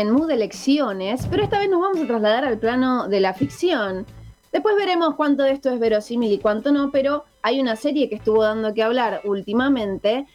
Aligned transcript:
En 0.00 0.12
mood 0.12 0.30
elecciones, 0.30 1.26
pero 1.26 1.42
esta 1.42 1.58
vez 1.58 1.68
nos 1.68 1.82
vamos 1.82 2.00
a 2.00 2.06
trasladar 2.06 2.46
al 2.46 2.58
plano 2.58 3.06
de 3.06 3.20
la 3.20 3.34
ficción. 3.34 4.06
Después 4.50 4.74
veremos 4.74 5.14
cuánto 5.14 5.42
de 5.42 5.50
esto 5.50 5.68
es 5.68 5.78
verosímil 5.78 6.32
y 6.32 6.38
cuánto 6.38 6.72
no, 6.72 6.90
pero 6.90 7.24
hay 7.42 7.60
una 7.60 7.76
serie 7.76 8.08
que 8.08 8.14
estuvo 8.14 8.42
dando 8.42 8.72
que 8.72 8.82
hablar 8.82 9.20
últimamente 9.24 10.26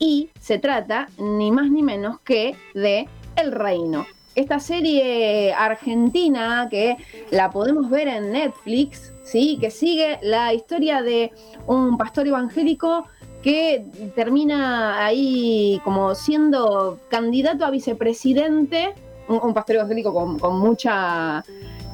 y 0.00 0.30
se 0.40 0.58
trata 0.58 1.06
ni 1.16 1.52
más 1.52 1.70
ni 1.70 1.84
menos 1.84 2.18
que 2.22 2.56
de 2.74 3.08
El 3.36 3.52
Reino. 3.52 4.04
Esta 4.34 4.58
serie 4.58 5.54
argentina 5.54 6.66
que 6.68 6.96
la 7.30 7.52
podemos 7.52 7.88
ver 7.90 8.08
en 8.08 8.32
Netflix, 8.32 9.12
¿sí? 9.22 9.58
que 9.60 9.70
sigue 9.70 10.18
la 10.22 10.52
historia 10.52 11.02
de 11.02 11.30
un 11.68 11.96
pastor 11.96 12.26
evangélico 12.26 13.04
que 13.44 13.84
termina 14.16 15.04
ahí 15.04 15.78
como 15.84 16.16
siendo 16.16 16.98
candidato 17.10 17.66
a 17.66 17.70
vicepresidente, 17.70 18.94
un, 19.28 19.54
pastor 19.54 19.76
evangélico 19.76 20.12
con, 20.12 20.58
mucha 20.58 21.44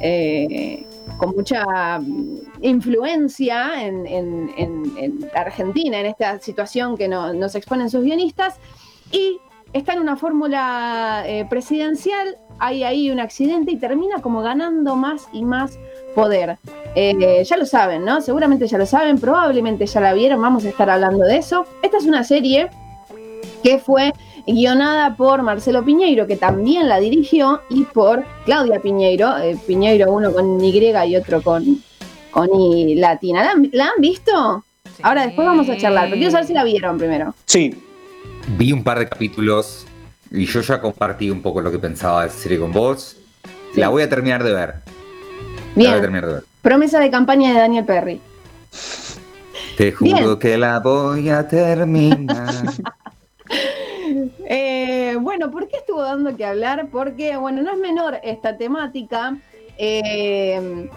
eh, 0.01 0.85
con 1.17 1.35
mucha 1.35 2.01
influencia 2.61 3.87
en, 3.87 5.29
Argentina, 5.35 6.01
en 6.01 6.07
esta 6.07 6.39
situación 6.41 6.97
que 6.97 7.09
nos 7.09 7.55
exponen 7.55 7.91
sus 7.91 8.03
guionistas, 8.03 8.59
y 9.13 9.39
está 9.73 9.93
en 9.93 10.01
una 10.01 10.17
fórmula 10.17 11.25
eh, 11.27 11.47
presidencial, 11.49 12.37
hay 12.59 12.85
ahí 12.85 13.11
un 13.11 13.21
accidente 13.21 13.73
y 13.73 13.77
termina 13.77 14.21
como 14.21 14.43
ganando 14.43 14.97
más 14.97 15.29
y 15.33 15.45
más 15.45 15.79
poder. 16.15 16.59
Eh, 16.95 17.43
ya 17.45 17.57
lo 17.57 17.65
saben, 17.65 18.05
¿no? 18.05 18.21
Seguramente 18.21 18.67
ya 18.67 18.79
lo 18.79 18.87
saben, 18.87 19.19
probablemente 19.19 19.87
ya 19.87 20.01
la 20.01 20.13
vieron, 20.13 20.43
vamos 20.43 20.65
a 20.65 20.69
estar 20.69 20.91
hablando 20.91 21.25
de 21.25 21.37
eso. 21.37 21.67
Esta 21.83 21.99
es 21.99 22.05
una 22.05 22.25
serie 22.25 22.69
que 23.63 23.79
fue 23.79 24.13
guionada 24.47 25.17
por 25.17 25.43
Marcelo 25.43 25.85
Piñeiro, 25.85 26.27
que 26.27 26.37
también 26.37 26.89
la 26.89 26.99
dirigió, 26.99 27.61
y 27.69 27.85
por 27.85 28.25
Claudia 28.45 28.81
Piñeiro, 28.81 29.39
eh, 29.39 29.57
Piñeiro 29.67 30.13
uno 30.13 30.33
con 30.33 30.63
Y 30.63 30.79
y 30.79 31.17
otro 31.17 31.43
con, 31.43 31.83
con 32.31 32.49
I 32.55 32.97
latina. 32.97 33.55
¿La, 33.73 33.85
han 33.85 34.01
visto? 34.01 34.65
Ahora 35.03 35.27
después 35.27 35.47
vamos 35.47 35.69
a 35.69 35.77
charlar, 35.77 36.05
pero 36.07 36.17
quiero 36.17 36.31
saber 36.31 36.47
si 36.47 36.55
la 36.55 36.65
vieron 36.65 36.99
primero. 36.99 37.35
Sí. 37.47 37.75
Vi 38.57 38.73
un 38.73 38.83
par 38.83 38.99
de 38.99 39.09
capítulos 39.09 39.87
y 40.31 40.47
yo 40.47 40.61
ya 40.61 40.81
compartí 40.81 41.31
un 41.31 41.43
poco 41.43 41.61
lo 41.61 41.71
que 41.71 41.79
pensaba 41.79 42.25
de 42.25 42.31
serie 42.31 42.59
con 42.59 42.73
vos. 42.73 43.17
La 43.75 43.89
voy 43.89 44.03
a 44.03 44.09
terminar 44.09 44.43
de 44.43 44.53
ver. 44.53 44.75
Bien. 45.77 45.95
Promesa 46.63 46.99
de 46.99 47.11
campaña 47.11 47.53
de 47.53 47.61
Daniel 47.61 47.85
Perry. 47.85 48.21
Te 49.77 49.93
juro 49.93 50.39
que 50.39 50.59
la 50.59 50.81
voy 50.81 51.31
a 51.31 51.47
terminar. 51.49 52.55
Eh, 54.53 55.17
bueno, 55.21 55.49
¿por 55.53 55.69
qué 55.69 55.77
estuvo 55.77 56.03
dando 56.03 56.37
que 56.37 56.45
hablar? 56.45 56.89
Porque, 56.91 57.37
bueno, 57.37 57.63
no 57.63 57.71
es 57.71 57.79
menor 57.79 58.19
esta 58.25 58.57
temática, 58.57 59.37
eh, 59.79 60.91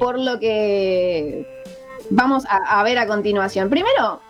por 0.00 0.18
lo 0.18 0.40
que 0.40 1.46
vamos 2.10 2.42
a 2.50 2.82
ver 2.82 2.98
a 2.98 3.06
continuación. 3.06 3.70
Primero, 3.70 4.20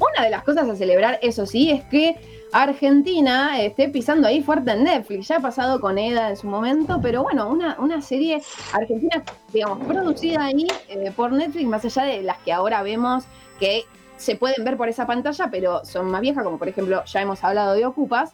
una 0.00 0.24
de 0.24 0.30
las 0.30 0.42
cosas 0.42 0.68
a 0.68 0.74
celebrar, 0.74 1.20
eso 1.22 1.46
sí, 1.46 1.70
es 1.70 1.84
que 1.84 2.16
Argentina 2.52 3.62
esté 3.62 3.88
pisando 3.88 4.26
ahí 4.26 4.42
fuerte 4.42 4.72
en 4.72 4.82
Netflix. 4.82 5.28
Ya 5.28 5.36
ha 5.36 5.40
pasado 5.40 5.80
con 5.80 5.96
Eda 5.96 6.30
en 6.30 6.36
su 6.36 6.48
momento, 6.48 6.98
pero 7.00 7.22
bueno, 7.22 7.48
una, 7.48 7.76
una 7.78 8.02
serie 8.02 8.42
argentina, 8.72 9.22
digamos, 9.52 9.86
producida 9.86 10.46
ahí 10.46 10.66
eh, 10.88 11.12
por 11.14 11.30
Netflix, 11.30 11.68
más 11.68 11.84
allá 11.84 12.02
de 12.02 12.22
las 12.22 12.38
que 12.38 12.52
ahora 12.52 12.82
vemos 12.82 13.26
que 13.60 13.84
se 14.16 14.36
pueden 14.36 14.64
ver 14.64 14.76
por 14.76 14.88
esa 14.88 15.06
pantalla, 15.06 15.48
pero 15.50 15.84
son 15.84 16.10
más 16.10 16.20
viejas, 16.20 16.44
como 16.44 16.58
por 16.58 16.68
ejemplo, 16.68 17.04
ya 17.04 17.22
hemos 17.22 17.42
hablado 17.44 17.74
de 17.74 17.86
Ocupas. 17.86 18.32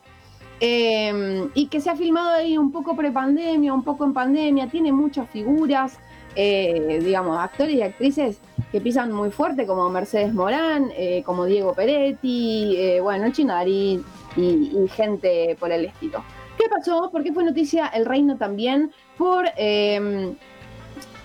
Eh, 0.60 1.48
y 1.54 1.66
que 1.66 1.80
se 1.80 1.90
ha 1.90 1.96
filmado 1.96 2.30
ahí 2.30 2.56
un 2.56 2.70
poco 2.70 2.94
pre-pandemia, 2.94 3.74
un 3.74 3.82
poco 3.82 4.04
en 4.04 4.12
pandemia, 4.12 4.68
tiene 4.68 4.92
muchas 4.92 5.28
figuras, 5.28 5.98
eh, 6.36 7.00
digamos, 7.02 7.36
actores 7.38 7.74
y 7.74 7.82
actrices 7.82 8.40
que 8.70 8.80
pisan 8.80 9.12
muy 9.12 9.30
fuerte, 9.30 9.66
como 9.66 9.88
Mercedes 9.90 10.32
Morán, 10.32 10.90
eh, 10.96 11.22
como 11.26 11.44
Diego 11.44 11.74
Peretti, 11.74 12.74
eh, 12.76 13.00
bueno, 13.00 13.30
Chinari 13.30 14.02
y, 14.36 14.42
y, 14.42 14.88
gente 14.88 15.56
por 15.60 15.70
el 15.70 15.84
estilo. 15.84 16.24
¿Qué 16.56 16.68
pasó? 16.70 17.10
¿Por 17.10 17.22
qué 17.22 17.32
fue 17.32 17.44
noticia 17.44 17.88
El 17.88 18.06
Reino 18.06 18.36
también? 18.38 18.92
Por 19.18 19.44
em, 19.56 20.34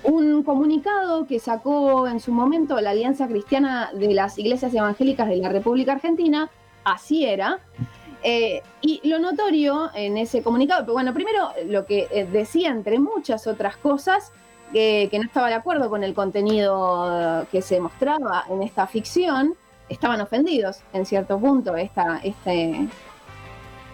un 0.08 0.44
comunicado 0.44 1.28
que 1.28 1.40
sacó 1.40 2.08
en 2.08 2.20
su 2.20 2.32
momento 2.32 2.80
la 2.80 2.92
Alianza 2.92 3.28
Cristiana 3.28 3.92
de 3.94 4.14
las 4.14 4.38
Iglesias 4.40 4.74
Evangélicas 4.74 5.28
de 5.28 5.38
la 5.38 5.50
República 5.50 5.92
Argentina, 5.94 6.50
así 6.84 7.26
era. 7.26 7.60
y 8.82 9.08
lo 9.08 9.20
notorio 9.20 9.90
en 9.94 10.18
ese 10.18 10.42
comunicado, 10.42 10.92
bueno, 10.92 11.14
primero 11.14 11.52
lo 11.68 11.86
que 11.86 12.28
decía 12.32 12.70
entre 12.70 13.00
muchas 13.00 13.48
otras 13.48 13.78
cosas, 13.78 14.32
que, 14.72 15.10
no 15.14 15.24
estaba 15.24 15.50
de 15.50 15.56
acuerdo 15.56 15.90
con 15.90 16.04
el 16.04 16.14
contenido 16.14 17.46
que 17.52 17.62
se 17.62 17.80
mostraba 17.80 18.46
en 18.50 18.64
esta 18.64 18.88
ficción, 18.88 19.56
estaban 19.90 20.22
ofendidos 20.22 20.80
en 20.94 21.06
cierto 21.06 21.40
punto. 21.40 21.76
Esta, 21.76 22.20
este, 22.24 22.88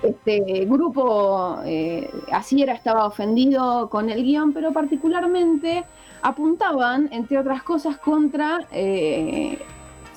este 0.03 0.65
grupo, 0.65 1.59
eh, 1.65 2.09
así 2.31 2.61
era, 2.61 2.73
estaba 2.73 3.05
ofendido 3.05 3.89
con 3.89 4.09
el 4.09 4.23
guion, 4.23 4.53
pero 4.53 4.71
particularmente 4.71 5.83
apuntaban, 6.21 7.09
entre 7.11 7.37
otras 7.37 7.63
cosas, 7.63 7.97
contra 7.97 8.59
eh, 8.71 9.57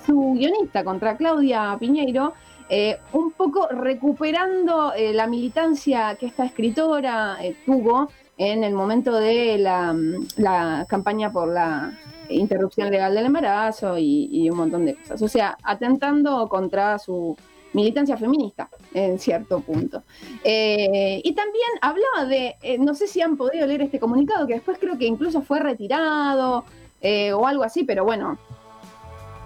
su 0.05 0.35
guionista, 0.35 0.85
contra 0.85 1.17
Claudia 1.17 1.77
Piñeiro, 1.79 2.33
eh, 2.69 2.99
un 3.13 3.31
poco 3.31 3.69
recuperando 3.69 4.93
la 5.13 5.27
militancia 5.29 6.17
que 6.19 6.27
esta 6.27 6.45
escritora 6.45 7.39
tuvo 7.65 8.09
en 8.37 8.65
el 8.65 8.75
momento 8.75 9.15
de 9.15 9.59
la, 9.59 10.85
campaña 10.89 11.31
por 11.31 11.49
la 11.49 11.93
interrupción 12.29 12.91
legal 12.91 13.15
del 13.15 13.27
embarazo 13.27 13.97
y, 13.99 14.51
un 14.51 14.57
montón 14.57 14.85
de 14.85 14.97
cosas. 14.97 15.23
O 15.23 15.29
sea, 15.29 15.57
atentando 15.63 16.49
contra 16.49 16.99
su 16.99 17.37
militancia 17.77 18.17
feminista 18.17 18.69
en 18.95 19.19
cierto 19.19 19.61
punto. 19.61 20.03
Eh, 20.43 21.21
y 21.23 21.33
también 21.35 21.69
hablaba 21.83 22.25
de, 22.27 22.57
eh, 22.63 22.79
no 22.79 22.95
sé 22.95 23.07
si 23.07 23.21
han 23.21 23.37
podido 23.37 23.67
leer 23.67 23.83
este 23.83 24.01
comunicado, 24.01 24.47
que 24.47 24.55
después 24.55 24.79
creo 24.81 24.99
que 24.99 25.07
incluso 25.07 25.43
fue 25.43 25.61
retirado 25.61 26.65
eh, 27.03 27.33
o 27.35 27.47
algo 27.47 27.63
así, 27.63 27.85
pero 27.85 28.05
bueno, 28.05 28.39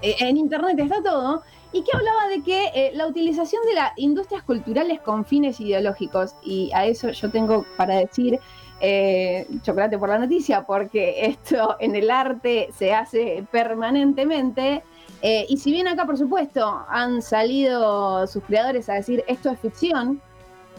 en 0.01 0.37
internet 0.37 0.79
está 0.79 1.03
todo. 1.03 1.43
Y 1.73 1.83
que 1.83 1.97
hablaba 1.97 2.29
de 2.29 2.43
que 2.43 2.91
la 2.95 3.07
utilización 3.07 3.63
de 3.65 3.75
las 3.75 3.93
industrias 3.97 4.43
culturales 4.43 5.01
con 5.01 5.25
fines 5.25 5.61
ideológicos, 5.61 6.35
y 6.43 6.71
a 6.73 6.85
eso 6.87 7.11
yo 7.11 7.31
tengo 7.31 7.65
para 7.77 7.95
decir 7.97 8.41
chocolate 9.63 9.97
por 9.99 10.09
la 10.09 10.19
noticia, 10.19 10.63
porque 10.63 11.27
esto 11.27 11.77
en 11.79 11.95
el 11.95 12.11
arte 12.11 12.71
se 12.77 12.93
hace 12.93 13.45
permanentemente. 13.53 14.83
Eh, 15.23 15.47
y 15.49 15.59
si 15.59 15.71
bien 15.71 15.87
acá, 15.87 16.07
por 16.07 16.17
supuesto, 16.17 16.85
han 16.89 17.21
salido 17.23 18.27
sus 18.27 18.43
creadores 18.45 18.89
a 18.89 18.95
decir 18.95 19.23
esto 19.27 19.51
es 19.51 19.61
ficción, 19.61 20.21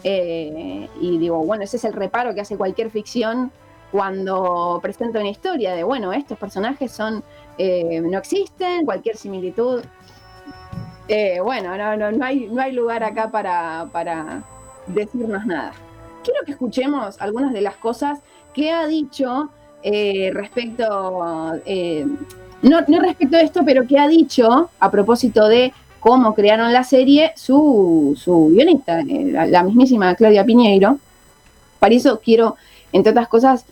eh, 0.04 0.88
y 1.00 1.18
digo, 1.18 1.44
bueno, 1.44 1.62
ese 1.62 1.76
es 1.76 1.84
el 1.84 1.92
reparo 1.92 2.34
que 2.34 2.40
hace 2.40 2.56
cualquier 2.56 2.90
ficción 2.90 3.52
cuando 3.92 4.80
presenta 4.82 5.20
una 5.20 5.28
historia 5.28 5.74
de, 5.74 5.84
bueno, 5.84 6.12
estos 6.12 6.38
personajes 6.38 6.90
son 6.90 7.22
no 7.58 8.18
existen, 8.18 8.84
cualquier 8.84 9.16
similitud. 9.16 9.82
bueno, 11.44 11.76
no, 11.76 11.96
no, 11.96 12.10
no, 12.10 12.24
hay, 12.24 12.48
no 12.48 12.62
hay 12.62 12.72
lugar 12.72 13.04
acá 13.04 13.30
para, 13.30 13.88
para 13.92 14.42
decirnos 14.88 15.44
nada 15.46 15.72
quiero 16.22 16.44
que 16.44 16.52
escuchemos 16.52 17.20
algunas 17.20 17.52
de 17.52 17.60
las 17.60 17.76
cosas 17.76 18.20
que 18.54 18.70
ha 18.70 18.86
dicho 18.86 19.50
eh, 19.82 20.30
respecto, 20.32 21.60
eh, 22.62 22.84
no, 22.88 23.00
respecto 23.00 23.36
de 23.36 23.44
esto, 23.44 23.62
pero 23.64 23.86
que 23.86 23.98
ha 23.98 24.08
dicho 24.08 24.70
a 24.78 24.90
propósito 24.90 25.48
de 25.48 25.72
cómo 26.00 26.34
crearon 26.34 26.72
la 26.72 26.84
serie 26.84 27.32
su, 27.36 28.16
guionista, 28.52 29.00
eh, 29.00 29.48
la, 29.48 29.62
mismísima 29.62 30.14
Claudia 30.14 30.44
Piñeiro. 30.44 30.98
Para 31.78 31.94
eso 31.94 32.20
quiero, 32.22 32.56
entre 32.92 33.10
otras 33.10 33.28
cosas, 33.28 33.64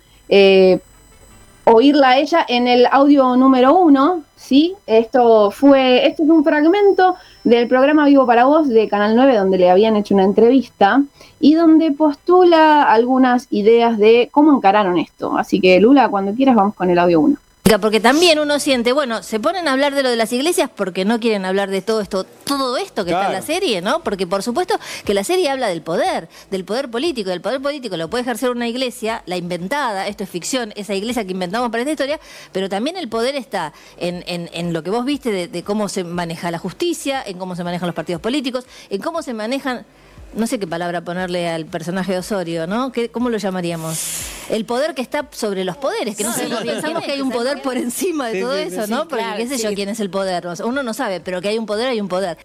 oírla 1.64 2.10
a 2.10 2.18
ella 2.18 2.44
en 2.48 2.66
el 2.66 2.86
audio 2.90 3.36
número 3.36 3.76
uno, 3.76 4.22
¿sí? 4.36 4.74
Esto 4.86 5.50
fue, 5.50 6.06
esto 6.06 6.22
es 6.24 6.28
un 6.28 6.42
fragmento 6.42 7.16
del 7.44 7.68
programa 7.68 8.06
Vivo 8.06 8.26
para 8.26 8.44
Vos 8.44 8.68
de 8.68 8.88
Canal 8.88 9.14
9, 9.14 9.36
donde 9.36 9.58
le 9.58 9.70
habían 9.70 9.96
hecho 9.96 10.14
una 10.14 10.24
entrevista 10.24 11.02
y 11.38 11.54
donde 11.54 11.92
postula 11.92 12.82
algunas 12.82 13.46
ideas 13.50 13.98
de 13.98 14.28
cómo 14.32 14.54
encararon 14.54 14.98
esto. 14.98 15.36
Así 15.36 15.60
que 15.60 15.80
Lula, 15.80 16.08
cuando 16.08 16.34
quieras 16.34 16.56
vamos 16.56 16.74
con 16.74 16.90
el 16.90 16.98
audio 16.98 17.20
1. 17.20 17.36
Porque 17.80 18.00
también 18.00 18.40
uno 18.40 18.58
siente, 18.58 18.92
bueno, 18.92 19.22
se 19.22 19.38
ponen 19.38 19.68
a 19.68 19.72
hablar 19.72 19.94
de 19.94 20.02
lo 20.02 20.10
de 20.10 20.16
las 20.16 20.32
iglesias 20.32 20.68
porque 20.74 21.04
no 21.04 21.20
quieren 21.20 21.44
hablar 21.44 21.70
de 21.70 21.82
todo 21.82 22.00
esto, 22.00 22.24
todo 22.24 22.76
esto 22.76 23.04
que 23.04 23.12
está 23.12 23.26
en 23.26 23.32
la 23.32 23.42
serie, 23.42 23.80
¿no? 23.80 24.02
Porque 24.02 24.26
por 24.26 24.42
supuesto 24.42 24.74
que 25.04 25.14
la 25.14 25.22
serie 25.22 25.50
habla 25.50 25.68
del 25.68 25.80
poder, 25.80 26.28
del 26.50 26.64
poder 26.64 26.90
político, 26.90 27.30
del 27.30 27.40
poder 27.40 27.60
político 27.60 27.96
lo 27.96 28.10
puede 28.10 28.22
ejercer 28.22 28.50
una 28.50 28.66
iglesia, 28.66 29.22
la 29.26 29.36
inventada, 29.36 30.08
esto 30.08 30.24
es 30.24 30.30
ficción, 30.30 30.72
esa 30.74 30.94
iglesia 30.94 31.24
que 31.24 31.32
inventamos 31.32 31.70
para 31.70 31.82
esta 31.82 31.92
historia, 31.92 32.18
pero 32.50 32.68
también 32.68 32.96
el 32.96 33.08
poder 33.08 33.36
está 33.36 33.72
en, 33.98 34.24
en, 34.26 34.72
lo 34.72 34.82
que 34.82 34.90
vos 34.90 35.04
viste 35.04 35.30
de, 35.30 35.46
de 35.46 35.62
cómo 35.62 35.88
se 35.88 36.02
maneja 36.02 36.50
la 36.50 36.58
justicia, 36.58 37.22
en 37.24 37.38
cómo 37.38 37.54
se 37.54 37.62
manejan 37.62 37.86
los 37.86 37.94
partidos 37.94 38.20
políticos, 38.20 38.64
en 38.88 39.00
cómo 39.00 39.22
se 39.22 39.32
manejan 39.32 39.86
no 40.34 40.46
sé 40.46 40.58
qué 40.58 40.66
palabra 40.66 41.02
ponerle 41.02 41.48
al 41.48 41.66
personaje 41.66 42.12
de 42.12 42.18
Osorio, 42.18 42.66
¿no? 42.66 42.92
¿Qué, 42.92 43.08
¿Cómo 43.08 43.28
lo 43.30 43.38
llamaríamos? 43.38 44.26
El 44.48 44.64
poder 44.64 44.94
que 44.94 45.02
está 45.02 45.28
sobre 45.30 45.64
los 45.64 45.76
poderes, 45.76 46.16
que 46.16 46.24
no, 46.24 46.32
pensamos 46.64 47.04
que 47.04 47.12
hay 47.12 47.20
un 47.20 47.30
poder 47.30 47.62
por 47.62 47.76
encima 47.76 48.28
de 48.28 48.40
todo 48.40 48.54
eso, 48.54 48.86
¿no? 48.86 49.08
Porque 49.08 49.24
qué 49.36 49.48
sé 49.48 49.58
yo 49.58 49.74
quién 49.74 49.88
es 49.88 50.00
el 50.00 50.10
poder. 50.10 50.46
Uno 50.64 50.82
no 50.82 50.94
sabe, 50.94 51.20
pero 51.20 51.40
que 51.40 51.48
hay 51.48 51.58
un 51.58 51.66
poder, 51.66 51.88
hay 51.88 52.00
un 52.00 52.08
poder. 52.08 52.38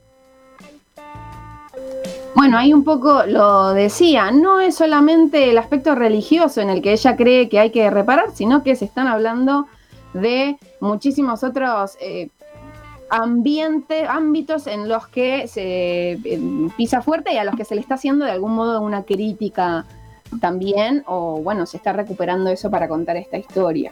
Bueno, 2.36 2.58
ahí 2.58 2.74
un 2.74 2.84
poco 2.84 3.24
lo 3.26 3.74
decía, 3.74 4.30
no 4.32 4.60
es 4.60 4.76
solamente 4.76 5.50
el 5.50 5.58
aspecto 5.58 5.96
religioso 5.96 6.60
en 6.60 6.70
el 6.70 6.82
que 6.82 6.92
ella 6.92 7.16
cree 7.16 7.48
que 7.48 7.60
hay 7.60 7.72
que 7.72 7.90
reparar, 7.90 8.32
sino 8.36 8.62
que 8.62 8.76
se 8.76 8.86
están 8.86 9.08
hablando 9.08 9.68
de 10.14 10.58
muchísimos 10.82 11.44
otros 11.44 11.98
eh, 12.02 12.30
ambientes, 13.10 14.07
ámbitos 14.10 14.68
en 14.68 14.90
los 14.90 15.07
que 15.07 15.48
se 15.48 16.19
pisa 16.78 17.02
fuerte 17.02 17.34
y 17.34 17.38
a 17.38 17.44
los 17.44 17.56
que 17.56 17.66
se 17.66 17.75
le 17.75 17.81
está 17.81 17.96
haciendo 17.96 18.25
de 18.25 18.31
algún 18.31 18.54
modo 18.54 18.81
una 18.81 19.04
crítica 19.04 19.86
también, 20.42 21.04
o 21.06 21.42
bueno, 21.42 21.66
se 21.66 21.78
está 21.78 21.94
recuperando 21.94 22.50
eso 22.50 22.69
para 22.69 22.88
contar 22.88 23.18
esta 23.18 23.38
historia. 23.38 23.92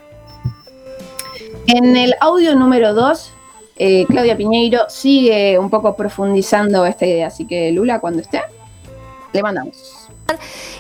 En 1.68 1.96
el 1.96 2.16
audio 2.20 2.56
número 2.56 2.94
2 2.94 3.34
eh, 3.76 4.06
Claudia 4.08 4.38
Piñeiro 4.38 4.82
sigue 4.88 5.58
un 5.58 5.70
poco 5.70 5.96
profundizando 5.96 6.86
esta 6.86 7.06
idea, 7.06 7.28
así 7.28 7.46
que 7.46 7.72
Lula, 7.72 8.00
cuando 8.00 8.22
esté, 8.22 8.42
le 9.32 9.42
mandamos. 9.42 10.03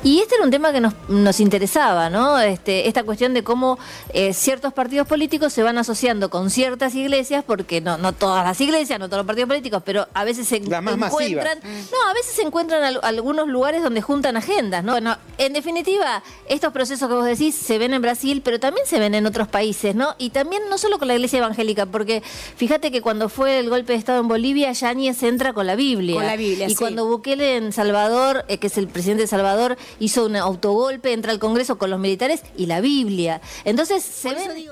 Y 0.04 0.20
este 0.20 0.36
era 0.36 0.44
un 0.44 0.52
tema 0.52 0.72
que 0.72 0.82
nos, 0.82 1.40
interesaba, 1.40 2.10
¿no? 2.10 2.40
Este, 2.40 2.88
esta 2.88 3.04
cuestión 3.04 3.34
de 3.34 3.44
cómo 3.44 3.78
eh, 4.14 4.34
ciertos 4.34 4.74
partidos 4.74 5.08
políticos 5.08 5.54
se 5.54 5.64
van 5.64 5.78
asociando 5.78 6.30
con 6.30 6.50
ciertas 6.50 6.96
iglesias, 6.96 7.44
porque 7.46 7.82
no, 7.82 7.98
no 7.98 8.14
todas 8.14 8.44
las 8.44 8.60
iglesias, 8.60 9.00
no 9.00 9.08
todos 9.08 9.20
los 9.20 9.28
partidos 9.28 9.48
políticos, 9.48 9.82
pero 9.86 10.08
a 10.14 10.24
veces 10.24 10.48
se 10.48 10.58
encuentran. 10.58 11.60
No, 11.64 12.10
a 12.10 12.14
veces 12.14 12.36
se 12.36 12.42
encuentran 12.42 12.98
algunos 13.02 13.48
lugares 13.48 13.84
donde 13.84 14.02
juntan 14.02 14.38
agendas, 14.38 14.84
¿no? 14.84 14.94
Bueno, 14.94 15.18
en 15.38 15.54
definitiva, 15.54 16.24
estos 16.48 16.74
procesos 16.74 17.08
que 17.08 17.16
vos 17.16 17.26
decís 17.26 17.56
se 17.56 17.78
ven 17.78 17.94
en 17.94 18.02
Brasil, 18.02 18.42
pero 18.44 18.60
también 18.60 18.86
se 18.86 19.00
ven 19.00 19.16
en 19.16 19.26
otros 19.26 19.48
países, 19.48 19.96
¿no? 19.96 20.16
Y 20.18 20.32
también 20.32 20.64
no 20.70 20.78
solo 20.78 21.00
con 21.00 21.08
la 21.08 21.16
iglesia 21.16 21.40
evangélica, 21.40 21.86
porque 21.86 22.22
fíjate 22.22 22.92
que 22.92 23.02
cuando 23.02 23.30
fue 23.30 23.60
el 23.60 23.70
golpe 23.70 23.94
de 23.94 24.00
Estado 24.00 24.20
en 24.20 24.28
Bolivia, 24.28 24.72
Yáñez 24.72 25.24
entra 25.24 25.54
con 25.54 25.68
la 25.68 25.76
Biblia. 25.76 26.16
Con 26.16 26.26
la 26.26 26.36
Biblia. 26.36 26.68
Y 26.70 26.76
cuando 26.76 27.06
Bukele 27.06 27.58
en 27.58 27.72
Salvador, 27.72 28.46
eh, 28.48 28.58
que 28.58 28.68
es 28.68 28.78
el 28.78 28.88
presidente 28.88 29.24
de 29.24 29.28
Salvador, 29.34 29.78
hizo 30.00 30.26
un 30.26 30.36
autogolpe, 30.36 31.12
entra 31.12 31.32
al 31.32 31.40
Congreso 31.40 31.78
con 31.78 31.90
los 31.90 32.00
militares 32.00 32.44
y 32.56 32.68
la 32.68 32.82
Biblia. 32.82 33.42
Entonces 33.66 34.04
se 34.04 34.34
ve... 34.34 34.70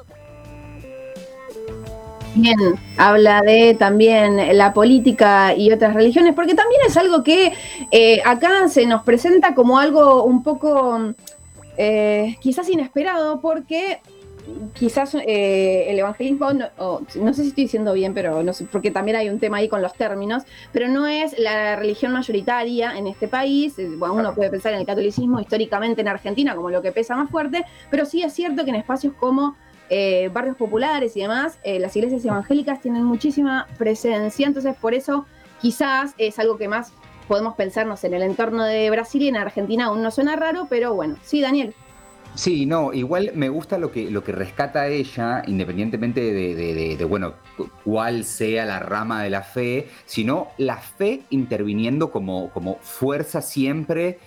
Bien, 2.34 2.58
habla 2.96 3.42
de 3.42 3.76
también 3.78 4.58
la 4.58 4.74
política 4.74 5.54
y 5.54 5.70
otras 5.72 5.94
religiones, 5.94 6.34
porque 6.34 6.56
también 6.56 6.80
es 6.88 6.96
algo 6.96 7.24
que 7.24 7.52
eh, 7.92 8.22
acá 8.24 8.70
se 8.70 8.86
nos 8.86 9.04
presenta 9.04 9.54
como 9.54 9.80
algo 9.80 10.24
un 10.24 10.42
poco 10.42 11.14
eh, 11.78 12.38
quizás 12.40 12.70
inesperado, 12.70 13.42
porque 13.42 14.00
quizás 14.74 15.16
eh, 15.16 15.86
el 15.90 16.00
evangelismo, 16.00 16.52
no, 16.54 17.34
sé 17.34 17.42
si 17.42 17.50
estoy 17.50 17.64
diciendo 17.64 17.94
bien, 17.94 18.14
pero 18.14 18.44
no 18.44 18.54
sé, 18.54 18.66
porque 18.72 18.92
también 18.92 19.18
hay 19.18 19.30
un 19.30 19.40
tema 19.40 19.58
ahí 19.58 19.70
con 19.70 19.82
los 19.82 19.94
términos, 19.94 20.44
pero 20.72 20.88
no 20.88 21.08
es 21.08 21.38
la 21.38 21.76
religión 21.76 22.12
mayoritaria 22.12 22.98
en 22.98 23.08
este 23.08 23.28
país. 23.28 23.78
Eh, 23.80 23.90
bueno, 23.98 24.16
uno 24.16 24.34
puede 24.34 24.50
pensar 24.50 24.74
en 24.74 24.80
el 24.80 24.86
catolicismo 24.86 25.40
históricamente 25.40 26.02
en 26.02 26.08
Argentina 26.08 26.56
como 26.56 26.70
lo 26.70 26.82
que 26.82 26.92
pesa 26.92 27.16
más 27.16 27.30
fuerte, 27.30 27.64
pero 27.90 28.06
sí 28.06 28.24
es 28.24 28.34
cierto 28.34 28.64
que 28.64 28.70
en 28.70 28.78
espacios 28.78 29.14
como 29.20 29.56
eh, 29.90 30.30
barrios 30.34 30.56
populares 30.56 31.16
y 31.18 31.22
demás, 31.22 31.60
las 31.64 31.96
iglesias 31.96 32.24
evangélicas 32.24 32.80
tienen 32.80 33.04
muchísima 33.04 33.68
presencia, 33.78 34.48
entonces 34.48 34.76
por 34.76 34.94
eso 34.94 35.26
quizás 35.62 36.14
es 36.18 36.40
algo 36.40 36.58
que 36.58 36.68
más 36.68 36.94
podemos 37.28 37.56
pensarnos 37.56 38.04
en 38.04 38.14
el 38.14 38.24
entorno 38.24 38.64
de 38.66 38.90
Brasil 38.90 39.22
y 39.22 39.28
en 39.28 39.38
Argentina 39.38 39.86
aún 39.86 40.02
no 40.02 40.12
suena 40.12 40.36
raro, 40.36 40.68
pero 40.70 40.94
bueno, 40.94 41.16
sí, 41.24 41.42
Daniel. 41.42 41.74
Sí, 42.34 42.66
no, 42.66 42.94
igual 42.94 43.32
me 43.36 43.50
gusta 43.50 43.78
lo 43.78 43.92
que, 43.92 44.10
lo 44.10 44.24
que 44.24 44.32
rescata 44.32 44.88
ella, 44.88 45.44
independientemente 45.48 46.22
de, 46.32 47.06
bueno, 47.06 47.34
cuál 47.84 48.24
sea 48.24 48.66
la 48.66 48.80
rama 48.80 49.22
de 49.24 49.30
la 49.30 49.42
fe, 49.42 49.90
sino 50.06 50.48
la 50.58 50.78
fe 50.78 51.24
interviniendo 51.30 52.10
como, 52.10 52.50
como 52.52 52.78
fuerza 52.78 53.42
siempre, 53.42 54.20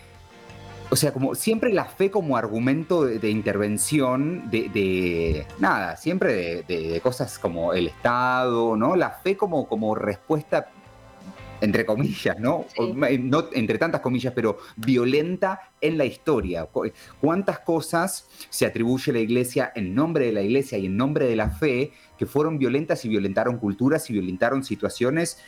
o 0.91 0.97
sea, 0.97 1.12
como 1.12 1.35
siempre 1.35 1.73
la 1.73 1.87
fe 1.87 2.11
como 2.11 2.37
argumento 2.37 3.05
de, 3.05 3.31
intervención 3.31 4.51
de, 4.51 5.47
nada, 5.59 5.97
siempre 5.97 6.62
de, 6.62 7.01
cosas 7.03 7.39
como 7.39 7.73
el 7.73 7.89
Estado, 7.89 8.77
¿no? 8.77 8.97
La 8.97 9.11
fe 9.11 9.37
como, 9.37 9.67
como 9.67 9.95
respuesta 9.95 10.69
entre 11.65 11.87
comillas, 11.87 12.39
¿no? 12.39 12.67
No 13.21 13.49
entre 13.53 13.79
tantas 13.79 14.01
comillas, 14.01 14.33
pero 14.35 14.59
violenta 14.77 15.73
en 15.81 15.99
la 15.99 16.05
historia. 16.05 16.69
¿Cuántas 17.21 17.61
cosas 17.61 18.29
se 18.51 18.67
atribuye 18.67 19.11
a 19.11 19.15
la 19.15 19.21
iglesia 19.21 19.73
en 19.75 19.95
nombre 19.95 20.27
de 20.27 20.33
la 20.33 20.43
iglesia 20.43 20.79
y 20.79 20.87
en 20.87 20.97
nombre 20.97 21.27
de 21.27 21.37
la 21.37 21.51
fe 21.51 21.93
que 22.19 22.27
fueron 22.27 22.59
violentas 22.59 23.05
y 23.05 23.09
violentaron 23.09 23.59
culturas 23.59 24.09
y 24.11 24.13
violentaron 24.13 24.63
situaciones 24.63 25.39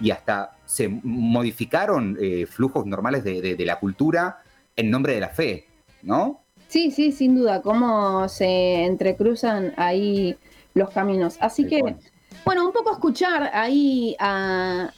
y 0.00 0.10
hasta 0.10 0.56
se 0.64 0.88
modificaron 0.88 2.16
eh, 2.20 2.46
flujos 2.46 2.86
normales 2.86 3.24
de, 3.24 3.56
la 3.64 3.78
cultura 3.78 4.42
en 4.74 4.90
nombre 4.90 5.14
de 5.14 5.20
la 5.20 5.28
fe, 5.28 5.66
¿no? 6.02 6.40
Sí, 6.68 6.90
sí, 6.90 7.12
sin 7.12 7.36
duda, 7.36 7.60
cómo 7.60 8.28
se 8.28 8.84
entrecruzan 8.84 9.74
ahí 9.76 10.36
los 10.74 10.90
caminos. 10.90 11.36
Así 11.40 11.66
que... 11.66 11.82
Bueno, 12.44 12.66
un 12.66 12.72
poco 12.72 12.92
escuchar 12.92 13.50
ahí 13.54 14.16
a, 14.18 14.90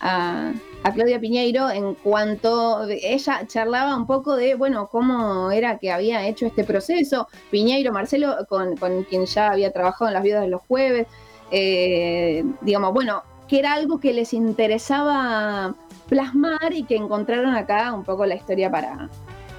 Claudia 0.94 1.20
Piñeiro 1.20 1.70
en 1.70 1.94
cuanto 1.94 2.86
ella 2.88 3.46
charlaba 3.46 3.96
un 3.96 4.06
poco 4.06 4.36
de, 4.36 4.54
bueno, 4.54 4.88
cómo 4.88 5.50
era 5.50 5.78
que 5.78 5.90
había 5.90 6.26
hecho 6.26 6.46
este 6.46 6.64
proceso. 6.64 7.28
Piñeiro, 7.50 7.92
Marcelo, 7.92 8.36
con, 8.48 8.76
quien 9.04 9.26
ya 9.26 9.50
había 9.50 9.72
trabajado 9.72 10.08
en 10.08 10.14
las 10.14 10.22
vidas 10.22 10.42
de 10.42 10.48
los 10.48 10.62
jueves, 10.62 11.06
eh, 11.50 12.44
digamos, 12.62 12.94
bueno, 12.94 13.22
que 13.46 13.58
era 13.58 13.74
algo 13.74 14.00
que 14.00 14.12
les 14.14 14.32
interesaba 14.32 15.74
plasmar 16.08 16.72
y 16.72 16.84
que 16.84 16.96
encontraron 16.96 17.54
acá 17.54 17.92
un 17.92 18.04
poco 18.04 18.24
la 18.24 18.36
historia 18.36 18.70
para, 18.70 19.10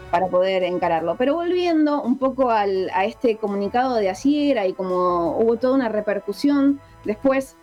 para 0.10 0.28
poder 0.28 0.64
encararlo. 0.64 1.16
Pero 1.18 1.36
volviendo 1.36 2.02
un 2.02 2.18
poco 2.18 2.50
a 2.50 2.66
este 3.06 3.38
comunicado 3.38 3.96
de 3.96 4.10
Asiera 4.10 4.66
y 4.66 4.74
como 4.74 5.38
hubo 5.38 5.58
toda 5.58 5.76
una 5.76 5.90
repercusión 5.90 6.80
después 7.04 7.58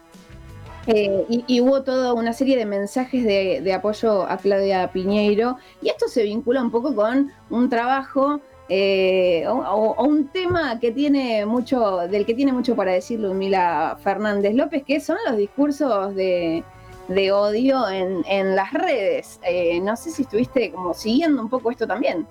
eh, 0.86 1.24
y, 1.28 1.60
hubo 1.60 1.82
toda 1.82 2.12
una 2.12 2.32
serie 2.32 2.56
de 2.56 2.66
mensajes 2.66 3.24
de, 3.24 3.72
apoyo 3.72 4.24
a 4.28 4.36
Claudia 4.36 4.90
Piñeiro, 4.92 5.56
y 5.80 5.88
esto 5.88 6.08
se 6.08 6.24
vincula 6.24 6.62
un 6.62 6.70
poco 6.70 6.94
con 6.94 7.30
un 7.50 7.68
trabajo 7.68 8.40
eh, 8.68 9.44
o, 9.46 10.04
un 10.04 10.28
tema 10.28 10.80
que 10.80 10.90
tiene 10.90 11.46
mucho, 11.46 11.98
del 12.08 12.26
que 12.26 12.34
tiene 12.34 12.52
mucho 12.52 12.74
para 12.74 12.92
decir 12.92 13.20
Ludmila 13.20 13.96
Fernández 14.02 14.54
López, 14.54 14.82
que 14.84 15.00
son 15.00 15.18
los 15.26 15.36
discursos 15.36 16.14
de, 16.16 16.64
odio 17.32 17.88
en, 17.88 18.56
las 18.56 18.72
redes. 18.72 19.38
Eh, 19.44 19.80
no 19.80 19.96
sé 19.96 20.10
si 20.10 20.22
estuviste 20.22 20.72
como 20.72 20.94
siguiendo 20.94 21.42
un 21.42 21.48
poco 21.48 21.70
esto 21.70 21.86
también. 21.86 22.26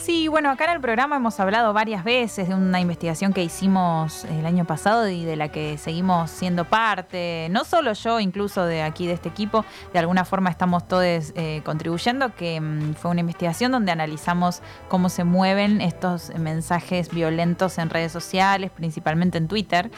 Sí, 0.00 0.28
bueno, 0.28 0.50
acá 0.50 0.64
en 0.66 0.70
el 0.70 0.80
programa 0.80 1.16
hemos 1.16 1.38
hablado 1.40 1.72
varias 1.72 2.04
veces 2.04 2.48
de 2.48 2.54
una 2.54 2.80
investigación 2.80 3.32
que 3.32 3.42
hicimos 3.42 4.24
el 4.24 4.46
año 4.46 4.64
pasado 4.64 5.08
y 5.08 5.24
de 5.24 5.36
la 5.36 5.48
que 5.48 5.76
seguimos 5.76 6.30
siendo 6.30 6.64
parte, 6.64 7.48
no 7.50 7.64
solo 7.64 7.92
yo, 7.92 8.20
incluso 8.20 8.64
de 8.64 8.82
aquí, 8.82 9.06
de 9.06 9.14
este 9.14 9.28
equipo, 9.28 9.64
de 9.92 9.98
alguna 9.98 10.24
forma 10.24 10.50
estamos 10.50 10.86
todos 10.86 11.02
eh, 11.34 11.62
contribuyendo, 11.64 12.34
que 12.34 12.60
mm, 12.60 12.94
fue 12.94 13.10
una 13.10 13.20
investigación 13.20 13.72
donde 13.72 13.90
analizamos 13.90 14.62
cómo 14.88 15.08
se 15.08 15.24
mueven 15.24 15.80
estos 15.80 16.32
mensajes 16.38 17.10
violentos 17.10 17.76
en 17.76 17.90
redes 17.90 18.12
sociales, 18.12 18.70
principalmente 18.70 19.36
en 19.36 19.48
Twitter. 19.48 19.90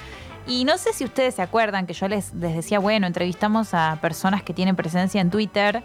Y 0.46 0.64
no 0.64 0.78
sé 0.78 0.94
si 0.94 1.04
ustedes 1.04 1.34
se 1.34 1.42
acuerdan 1.42 1.86
que 1.86 1.92
yo 1.92 2.08
les, 2.08 2.32
les 2.34 2.56
decía, 2.56 2.78
bueno, 2.80 3.06
entrevistamos 3.06 3.74
a 3.74 3.98
personas 4.00 4.42
que 4.42 4.54
tienen 4.54 4.74
presencia 4.74 5.20
en 5.20 5.30
Twitter 5.30 5.84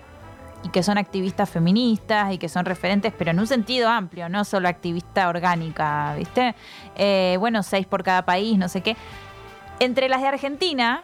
y 0.65 0.69
que 0.69 0.81
son 0.81 0.97
activistas 0.97 1.47
feministas 1.47 2.33
y 2.33 2.39
que 2.39 2.49
son 2.49 2.65
referentes, 2.65 3.13
pero 3.15 3.29
en 3.29 3.39
un 3.39 3.45
sentido 3.45 3.87
amplio, 3.87 4.29
no 4.29 4.43
solo 4.43 4.67
activista 4.67 5.29
orgánica, 5.29 6.15
¿viste? 6.17 6.55
Eh, 6.95 7.37
bueno, 7.39 7.61
seis 7.61 7.85
por 7.85 8.01
cada 8.01 8.25
país, 8.25 8.57
no 8.57 8.67
sé 8.67 8.81
qué. 8.81 8.97
Entre 9.79 10.09
las 10.09 10.21
de 10.21 10.27
Argentina, 10.27 11.03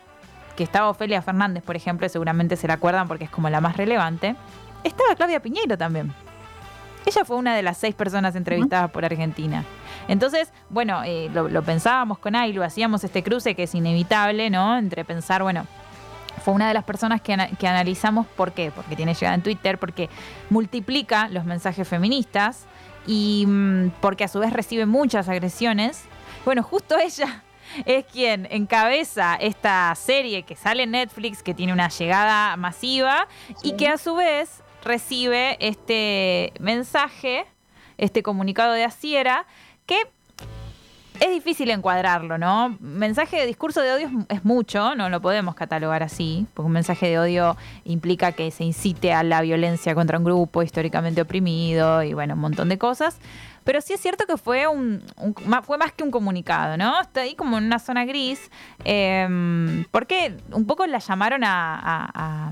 que 0.55 0.63
estaba 0.63 0.89
Ofelia 0.89 1.21
Fernández, 1.21 1.63
por 1.63 1.75
ejemplo, 1.75 2.09
seguramente 2.09 2.55
se 2.55 2.67
la 2.67 2.73
acuerdan 2.73 3.07
porque 3.07 3.25
es 3.25 3.29
como 3.29 3.51
la 3.51 3.61
más 3.61 3.77
relevante, 3.77 4.35
estaba 4.83 5.15
Claudia 5.15 5.39
Piñeiro 5.39 5.77
también. 5.77 6.11
Ella 7.05 7.23
fue 7.23 7.35
una 7.35 7.55
de 7.55 7.61
las 7.61 7.77
seis 7.77 7.93
personas 7.93 8.35
entrevistadas 8.35 8.89
por 8.89 9.05
Argentina. 9.05 9.63
Entonces, 10.07 10.51
bueno, 10.69 11.03
eh, 11.03 11.29
lo, 11.31 11.49
lo, 11.49 11.61
pensábamos 11.61 12.17
con 12.17 12.35
Ailu, 12.35 12.63
hacíamos 12.63 13.03
este 13.03 13.21
cruce 13.21 13.53
que 13.53 13.63
es 13.63 13.75
inevitable, 13.75 14.49
¿no? 14.49 14.75
Entre 14.77 15.05
pensar, 15.05 15.43
bueno, 15.43 15.67
fue 16.43 16.53
una 16.53 16.67
de 16.67 16.73
las 16.73 16.83
personas 16.83 17.21
que, 17.21 17.33
analizamos 17.33 18.27
por 18.27 18.51
qué, 18.51 18.71
porque 18.71 18.95
tiene 18.95 19.13
llegada 19.13 19.35
en 19.35 19.43
Twitter, 19.43 19.77
porque 19.77 20.09
multiplica 20.49 21.27
los 21.29 21.45
mensajes 21.45 21.87
feministas 21.87 22.65
y 23.05 23.45
mm, 23.47 23.91
porque 24.01 24.23
a 24.23 24.27
su 24.27 24.39
vez 24.39 24.53
recibe 24.53 24.85
muchas 24.85 25.29
agresiones. 25.29 26.03
Bueno, 26.45 26.63
justo 26.63 26.97
ella 26.97 27.43
es 27.85 28.05
quien 28.05 28.47
encabeza 28.51 29.35
esta 29.35 29.93
serie 29.95 30.43
que 30.43 30.55
sale 30.55 30.83
en 30.83 30.91
Netflix, 30.91 31.43
que 31.43 31.53
tiene 31.53 31.73
una 31.73 31.89
llegada 31.89 32.57
masiva 32.57 33.27
y 33.63 33.73
que 33.73 33.87
a 33.87 33.97
su 33.97 34.15
vez 34.15 34.63
recibe 34.83 35.57
este 35.59 36.53
mensaje, 36.59 37.45
este 37.97 38.23
comunicado 38.23 38.73
de 38.73 38.83
Asiera, 38.83 39.45
que 39.85 40.07
es 41.21 41.29
difícil 41.29 41.69
encuadrarlo, 41.69 42.39
¿no? 42.39 42.75
Mensaje 42.79 43.37
de 43.37 43.45
discurso 43.45 43.79
de 43.81 43.93
odio 43.93 44.09
es, 44.27 44.43
mucho, 44.43 44.95
no 44.95 45.07
lo 45.07 45.21
podemos 45.21 45.53
catalogar 45.53 46.01
así, 46.01 46.47
porque 46.55 46.65
un 46.65 46.71
mensaje 46.71 47.09
de 47.09 47.19
odio 47.19 47.55
implica 47.85 48.31
que 48.31 48.49
se 48.49 48.63
incite 48.63 49.13
a 49.13 49.21
la 49.21 49.41
violencia 49.41 49.93
contra 49.93 50.17
un 50.17 50.23
grupo 50.23 50.63
históricamente 50.63 51.21
oprimido 51.21 52.01
y 52.01 52.15
bueno, 52.15 52.33
un 52.33 52.39
montón 52.39 52.69
de 52.69 52.79
cosas. 52.79 53.19
Pero 53.63 53.81
sí 53.81 53.93
es 53.93 54.01
cierto 54.01 54.25
que 54.25 54.37
fue 54.37 54.65
un, 54.65 55.03
fue 55.63 55.77
más 55.77 55.91
que 55.91 56.03
un 56.03 56.09
comunicado, 56.09 56.75
¿no? 56.75 56.99
Está 56.99 57.21
ahí 57.21 57.35
como 57.35 57.59
en 57.59 57.65
una 57.65 57.77
zona 57.77 58.03
gris, 58.05 58.49
em, 58.83 59.85
porque 59.91 60.35
un 60.51 60.65
poco 60.65 60.87
la 60.87 60.97
llamaron 60.97 61.43
a 61.43 62.51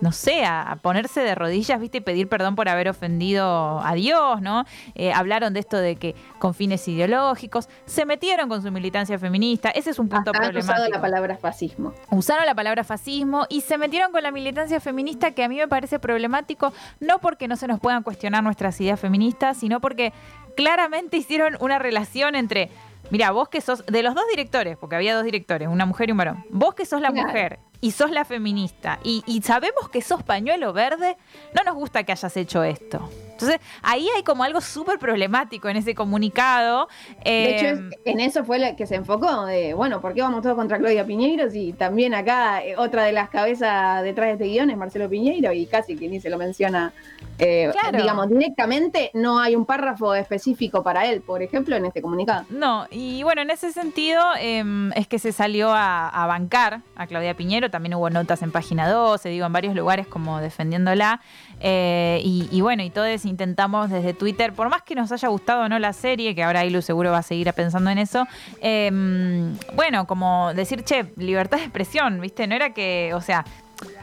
no 0.00 0.12
sé, 0.12 0.44
a, 0.44 0.78
ponerse 0.82 1.20
de 1.20 1.34
rodillas, 1.34 1.80
viste, 1.80 1.98
y 1.98 2.00
pedir 2.00 2.28
perdón 2.28 2.56
por 2.56 2.68
haber 2.68 2.88
ofendido 2.88 3.80
a 3.80 3.94
Dios, 3.94 4.40
¿no? 4.40 4.64
Eh, 4.94 5.12
hablaron 5.12 5.52
de 5.52 5.60
esto 5.60 5.76
de 5.76 5.96
que 5.96 6.14
con 6.38 6.54
fines 6.54 6.86
ideológicos, 6.88 7.68
se 7.86 8.06
metieron 8.06 8.48
con 8.48 8.62
su 8.62 8.70
militancia 8.70 9.18
feminista, 9.18 9.70
ese 9.70 9.90
es 9.90 9.98
un 9.98 10.08
punto 10.08 10.30
Hasta 10.30 10.40
problemático. 10.40 10.72
Usaron 10.72 10.90
la 10.90 11.00
palabra 11.00 11.36
fascismo. 11.36 11.94
Usaron 12.10 12.46
la 12.46 12.54
palabra 12.54 12.84
fascismo 12.84 13.46
y 13.48 13.60
se 13.60 13.78
metieron 13.78 14.12
con 14.12 14.22
la 14.22 14.30
militancia 14.30 14.80
feminista 14.80 15.32
que 15.32 15.44
a 15.44 15.48
mí 15.48 15.56
me 15.56 15.68
parece 15.68 15.98
problemático, 15.98 16.72
no 17.00 17.18
porque 17.18 17.48
no 17.48 17.56
se 17.56 17.66
nos 17.66 17.80
puedan 17.80 18.02
cuestionar 18.02 18.42
nuestras 18.42 18.80
ideas 18.80 18.98
feministas, 18.98 19.58
sino 19.58 19.80
porque 19.80 20.12
claramente 20.56 21.16
hicieron 21.16 21.56
una 21.60 21.78
relación 21.78 22.34
entre 22.34 22.70
Mira, 23.10 23.30
vos 23.32 23.48
que 23.48 23.60
sos, 23.60 23.84
de 23.86 24.02
los 24.02 24.14
dos 24.14 24.24
directores, 24.28 24.76
porque 24.76 24.96
había 24.96 25.14
dos 25.14 25.24
directores, 25.24 25.68
una 25.68 25.86
mujer 25.86 26.08
y 26.08 26.12
un 26.12 26.18
varón, 26.18 26.44
vos 26.50 26.74
que 26.74 26.86
sos 26.86 27.00
la 27.00 27.10
mujer 27.10 27.58
y 27.80 27.90
sos 27.90 28.10
la 28.10 28.24
feminista 28.24 29.00
y, 29.02 29.22
y, 29.26 29.42
sabemos 29.42 29.88
que 29.90 30.02
sos 30.02 30.22
pañuelo 30.22 30.72
verde, 30.72 31.16
no 31.54 31.64
nos 31.64 31.74
gusta 31.74 32.04
que 32.04 32.12
hayas 32.12 32.36
hecho 32.36 32.62
esto. 32.62 33.08
Entonces, 33.40 33.60
ahí 33.82 34.08
hay 34.16 34.22
como 34.22 34.44
algo 34.44 34.60
súper 34.60 34.98
problemático 34.98 35.68
en 35.68 35.76
ese 35.76 35.94
comunicado. 35.94 36.88
de 37.24 37.56
hecho, 37.56 37.66
em, 37.66 37.90
en 38.04 38.20
eso 38.20 38.44
fue 38.44 38.58
la 38.58 38.76
que 38.76 38.86
se 38.86 38.96
enfocó, 38.96 39.46
de, 39.46 39.74
bueno, 39.74 40.00
¿por 40.00 40.14
qué 40.14 40.22
vamos 40.22 40.42
todos 40.42 40.56
contra 40.56 40.78
Claudia 40.78 41.06
Piñeiro? 41.06 41.46
Y 41.52 41.72
también 41.72 42.14
acá 42.14 42.64
eh, 42.64 42.76
otra 42.76 43.04
de 43.04 43.12
las 43.12 43.30
cabezas 43.30 44.02
detrás 44.02 44.26
de 44.26 44.32
este 44.32 44.44
guion 44.46 44.70
es 44.70 44.76
Marcelo 44.76 45.08
Piñeiro 45.08 45.52
y 45.52 45.66
casi 45.66 45.96
que 45.96 46.08
ni 46.08 46.20
se 46.20 46.30
lo 46.30 46.38
menciona, 46.38 46.92
eh, 47.38 47.72
digamos, 47.92 48.28
directamente, 48.28 49.10
no 49.14 49.38
hay 49.38 49.56
un 49.56 49.64
párrafo 49.64 50.14
específico 50.14 50.82
para 50.82 51.06
él, 51.06 51.20
por 51.20 51.42
ejemplo, 51.42 51.76
en 51.76 51.86
este 51.86 52.02
comunicado. 52.02 52.44
No, 52.50 52.86
y 52.90 53.22
bueno, 53.22 53.42
en 53.42 53.50
ese 53.50 53.72
sentido 53.72 54.22
em, 54.38 54.92
es 54.92 55.06
que 55.06 55.18
se 55.18 55.32
salió 55.32 55.70
a, 55.72 56.26
bancar 56.30 56.82
a 56.94 57.06
Claudia 57.06 57.34
Piñeiro, 57.34 57.70
también 57.70 57.94
hubo 57.94 58.08
notas 58.08 58.42
en 58.42 58.52
página 58.52 58.88
12, 58.88 59.28
digo, 59.30 59.46
en 59.46 59.52
varios 59.52 59.74
lugares 59.74 60.06
como 60.06 60.40
defendiéndola. 60.40 61.20
Eh, 61.60 62.20
y, 62.24 62.60
bueno, 62.62 62.82
y 62.82 62.90
todo 62.90 63.04
es 63.04 63.24
intentamos 63.24 63.90
desde 63.90 64.14
Twitter, 64.14 64.52
por 64.52 64.70
más 64.70 64.82
que 64.82 64.94
nos 64.94 65.12
haya 65.12 65.28
gustado 65.28 65.64
o 65.64 65.68
no 65.68 65.78
la 65.78 65.92
serie, 65.92 66.34
que 66.34 66.42
ahora 66.42 66.64
Ilu 66.64 66.80
seguro 66.80 67.10
va 67.12 67.18
a 67.18 67.22
seguir 67.22 67.52
pensando 67.52 67.90
en 67.90 67.98
eso, 67.98 68.26
em, 68.60 69.54
bueno, 69.74 70.06
como 70.06 70.54
decir, 70.54 70.82
che, 70.84 71.12
libertad 71.16 71.58
de 71.58 71.64
expresión, 71.64 72.20
¿viste? 72.20 72.46
No 72.46 72.54
era 72.54 72.72
que, 72.72 73.12
o 73.14 73.20
sea, 73.20 73.44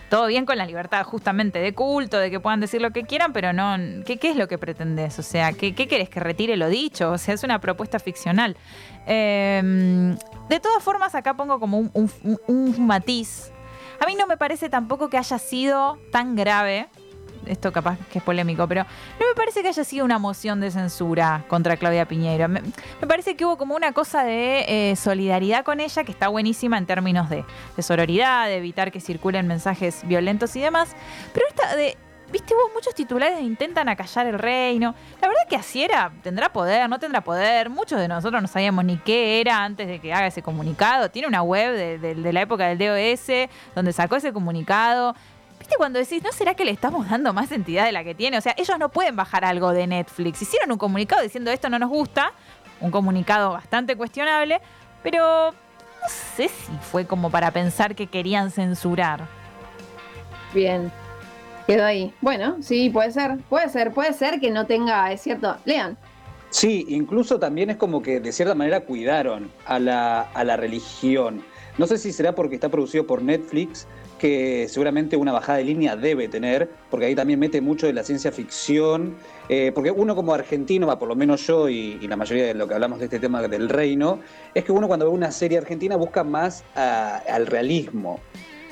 todo 0.10 0.28
bien 0.28 0.46
con 0.46 0.58
la 0.58 0.66
libertad 0.66 1.04
justamente 1.04 1.60
de 1.60 1.74
culto, 1.74 2.18
de 2.18 2.30
que 2.30 2.40
puedan 2.40 2.60
decir 2.60 2.82
lo 2.82 2.92
que 2.92 3.04
quieran, 3.04 3.34
pero 3.34 3.54
no, 3.54 3.76
¿qué, 4.06 4.18
qué 4.18 4.30
es 4.30 4.36
lo 4.36 4.48
que 4.48 4.58
pretendes? 4.58 5.18
O 5.20 5.24
sea, 5.24 5.52
¿qué, 5.54 5.74
¿qué, 5.74 5.88
querés 5.88 6.10
que 6.10 6.20
retire 6.20 6.58
lo 6.58 6.70
dicho? 6.70 7.12
O 7.12 7.18
sea, 7.18 7.34
es 7.34 7.44
una 7.44 7.60
propuesta 7.60 8.00
ficcional. 8.00 8.56
Em, 9.06 10.16
de 10.50 10.60
todas 10.62 10.84
formas, 10.84 11.16
acá 11.16 11.34
pongo 11.34 11.60
como 11.60 11.80
un 11.80 12.76
matiz. 12.86 13.52
A 14.00 14.06
mí 14.06 14.16
no 14.16 14.28
me 14.28 14.38
parece 14.38 14.70
tampoco 14.70 15.10
que 15.10 15.18
haya 15.18 15.40
sido 15.40 15.98
tan 16.12 16.36
grave 16.36 16.88
esto 17.48 17.72
capaz 17.72 17.98
que 18.12 18.20
es 18.20 18.24
polémico, 18.24 18.68
pero 18.68 18.84
no 18.84 19.27
me 19.27 19.36
parece 19.36 19.62
que 19.62 19.70
haya 19.70 19.84
sido 19.84 20.06
una 20.06 20.20
moción 20.20 20.60
de 20.60 20.72
censura 20.72 21.44
contra 21.48 21.77
Claudia 21.77 22.08
Piñeiro. 22.08 22.48
Me, 22.48 22.62
parece 23.08 23.36
que 23.36 23.46
hubo 23.46 23.58
como 23.58 23.75
una 23.75 23.92
cosa 23.92 24.24
de 24.24 24.92
eh, 24.92 24.96
solidaridad 24.96 25.63
con 25.63 25.80
ella 25.80 26.04
que 26.04 26.12
está 26.12 26.27
buenísima 26.27 26.77
en 26.77 26.86
términos 26.86 27.30
de, 27.30 27.46
sororidad, 27.80 28.48
de 28.48 28.58
evitar 28.58 28.92
que 28.92 29.00
circulen 29.00 29.48
mensajes 29.48 30.01
violentos 30.08 30.56
y 30.56 30.62
demás. 30.62 30.96
Pero 31.34 31.46
esta 31.48 31.75
de 31.75 31.98
Viste, 32.30 32.54
hubo 32.54 32.74
muchos 32.74 32.94
titulares 32.94 33.38
que 33.38 33.44
intentan 33.46 33.88
acallar 33.88 34.27
el 34.27 34.38
reino. 34.38 34.94
La 35.22 35.30
verdad 35.30 35.44
que 35.48 35.56
así 35.56 35.82
era, 35.82 36.12
tendrá 36.24 36.51
poder, 36.51 36.89
no 36.89 37.00
tendrá 37.00 37.22
poder. 37.22 37.70
Muchos 37.70 38.01
de 38.01 38.10
nosotros 38.10 38.42
no 38.42 38.50
sabíamos 38.50 38.84
ni 38.84 38.98
qué 38.98 39.39
era 39.39 39.63
antes 39.63 39.88
de 39.88 40.00
que 40.00 40.13
haga 40.13 40.27
ese 40.27 40.42
comunicado. 40.42 41.10
Tiene 41.10 41.30
una 41.30 41.42
web 41.42 42.01
de 42.01 42.34
la 42.34 42.42
época 42.42 42.68
del 42.68 42.77
DOS 42.80 43.48
donde 43.74 43.94
sacó 43.94 44.18
ese 44.18 44.34
comunicado. 44.34 45.16
¿Viste 45.67 45.75
cuando 45.79 46.00
decís, 46.00 46.24
no 46.24 46.31
será 46.31 46.53
que 46.53 46.63
le 46.63 46.71
estamos 46.71 47.09
dando 47.09 47.33
más 47.33 47.51
entidad 47.51 47.83
de 47.83 47.91
la 47.91 48.01
que 48.01 48.15
tiene? 48.15 48.38
O 48.38 48.41
sea, 48.41 48.55
ellos 48.57 48.79
no 48.79 48.88
pueden 48.88 49.17
bajar 49.17 49.43
algo 49.43 49.74
de 49.74 49.86
Netflix. 49.86 50.41
Hicieron 50.41 50.71
un 50.71 50.77
comunicado 50.77 51.21
diciendo 51.21 51.51
esto 51.51 51.69
no 51.69 51.77
nos 51.77 51.89
gusta, 51.89 52.31
un 52.79 52.89
comunicado 52.89 53.51
bastante 53.51 53.97
cuestionable, 53.97 54.62
pero 55.03 55.51
no 55.51 56.07
sé 56.38 56.47
si 56.47 56.71
fue 56.89 57.05
como 57.05 57.29
para 57.29 57.51
pensar 57.51 57.95
que 57.95 58.07
querían 58.07 58.50
censurar. 58.50 59.27
Bien, 60.53 60.89
quedó 61.65 61.83
ahí. 61.83 62.13
Bueno, 62.21 62.55
sí, 62.62 62.89
puede 62.89 63.12
ser, 63.12 63.38
puede 63.50 63.67
ser, 63.67 63.91
puede 63.91 64.13
ser 64.13 64.39
que 64.39 64.51
no 64.51 64.65
tenga, 64.67 65.12
es 65.12 65.19
cierto, 65.19 65.57
lean. 65.65 65.97
Sí, 66.50 66.86
incluso 66.88 67.39
también 67.39 67.71
es 67.71 67.75
como 67.75 68.01
que 68.01 68.21
de 68.21 68.31
cierta 68.31 68.55
manera 68.55 68.79
cuidaron 68.86 69.51
a 69.65 69.79
la, 69.79 70.21
a 70.21 70.45
la 70.45 70.55
religión. 70.55 71.43
No 71.77 71.88
sé 71.88 71.97
si 71.97 72.13
será 72.13 72.33
porque 72.33 72.55
está 72.55 72.69
producido 72.69 73.05
por 73.05 73.21
Netflix, 73.21 73.86
que 74.17 74.67
seguramente 74.67 75.15
una 75.15 75.31
bajada 75.31 75.59
de 75.59 75.65
línea 75.65 75.95
debe 75.95 76.27
tener, 76.27 76.69
porque 76.89 77.05
ahí 77.05 77.15
también 77.15 77.39
mete 77.39 77.62
mucho 77.62 77.88
de 77.88 77.93
la 77.93 78.03
ciencia 78.03 78.31
ficción, 78.31 79.15
eh, 79.50 79.71
porque 79.74 79.91
uno 79.91 80.15
como 80.15 80.33
argentino, 80.33 80.88
va, 80.88 81.00
por 81.00 81.07
lo 81.07 81.15
menos 81.15 81.45
yo 81.47 81.69
y, 81.69 82.00
la 82.07 82.15
mayoría 82.15 82.47
de 82.47 82.53
lo 82.53 82.67
que 82.67 82.74
hablamos 82.74 83.00
de 83.00 83.05
este 83.05 83.19
tema 83.19 83.47
del 83.47 83.69
reino, 83.69 84.19
es 84.53 84.63
que 84.63 84.71
uno 84.71 84.88
cuando 84.88 85.05
ve 85.05 85.12
una 85.12 85.31
serie 85.31 85.57
argentina 85.57 85.95
busca 85.95 86.24
más 86.24 86.63
al 86.75 87.47
realismo, 87.47 88.19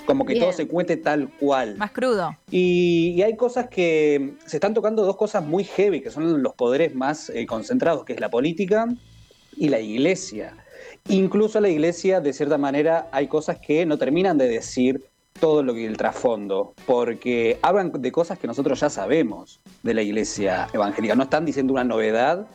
como 0.05 0.25
que 0.25 0.39
todo 0.39 0.53
se 0.53 0.67
cuente 0.67 0.97
tal 0.97 1.29
cual. 1.39 1.77
Más 1.77 1.91
crudo. 1.91 2.35
Y, 2.51 3.21
hay 3.21 3.35
cosas 3.35 3.67
que 3.69 4.35
se 4.45 4.57
están 4.57 4.73
tocando 4.73 5.03
dos 5.03 5.17
cosas 5.17 5.43
muy 5.43 5.63
heavy, 5.63 6.01
que 6.01 6.11
son 6.11 6.41
los 6.43 6.53
poderes 6.53 6.95
más 6.95 7.29
eh, 7.29 7.45
concentrados, 7.45 8.05
que 8.05 8.13
es 8.13 8.19
la 8.19 8.29
política 8.29 8.87
y 9.57 9.69
la 9.69 9.79
iglesia. 9.79 10.55
Incluso 11.09 11.59
la 11.59 11.69
iglesia, 11.69 12.19
de 12.19 12.33
cierta 12.33 12.57
manera, 12.57 13.09
hay 13.11 13.27
cosas 13.27 13.59
que 13.59 13.85
no 13.85 13.97
terminan 13.97 14.37
de 14.37 14.47
decir 14.47 15.05
todo 15.39 15.63
lo 15.63 15.73
que 15.73 15.85
el 15.85 15.97
trasfondo, 15.97 16.73
porque 16.85 17.59
hablan 17.61 17.91
de 17.91 18.11
cosas 18.11 18.39
que 18.39 18.47
nosotros 18.47 18.79
ya 18.79 18.89
sabemos 18.89 19.59
de 19.83 19.93
la 19.93 20.01
iglesia 20.01 20.67
evangélica, 20.73 21.15
no 21.15 21.23
están 21.23 21.45
diciendo 21.45 21.73
una 21.73 21.83
novedad, 21.83 22.47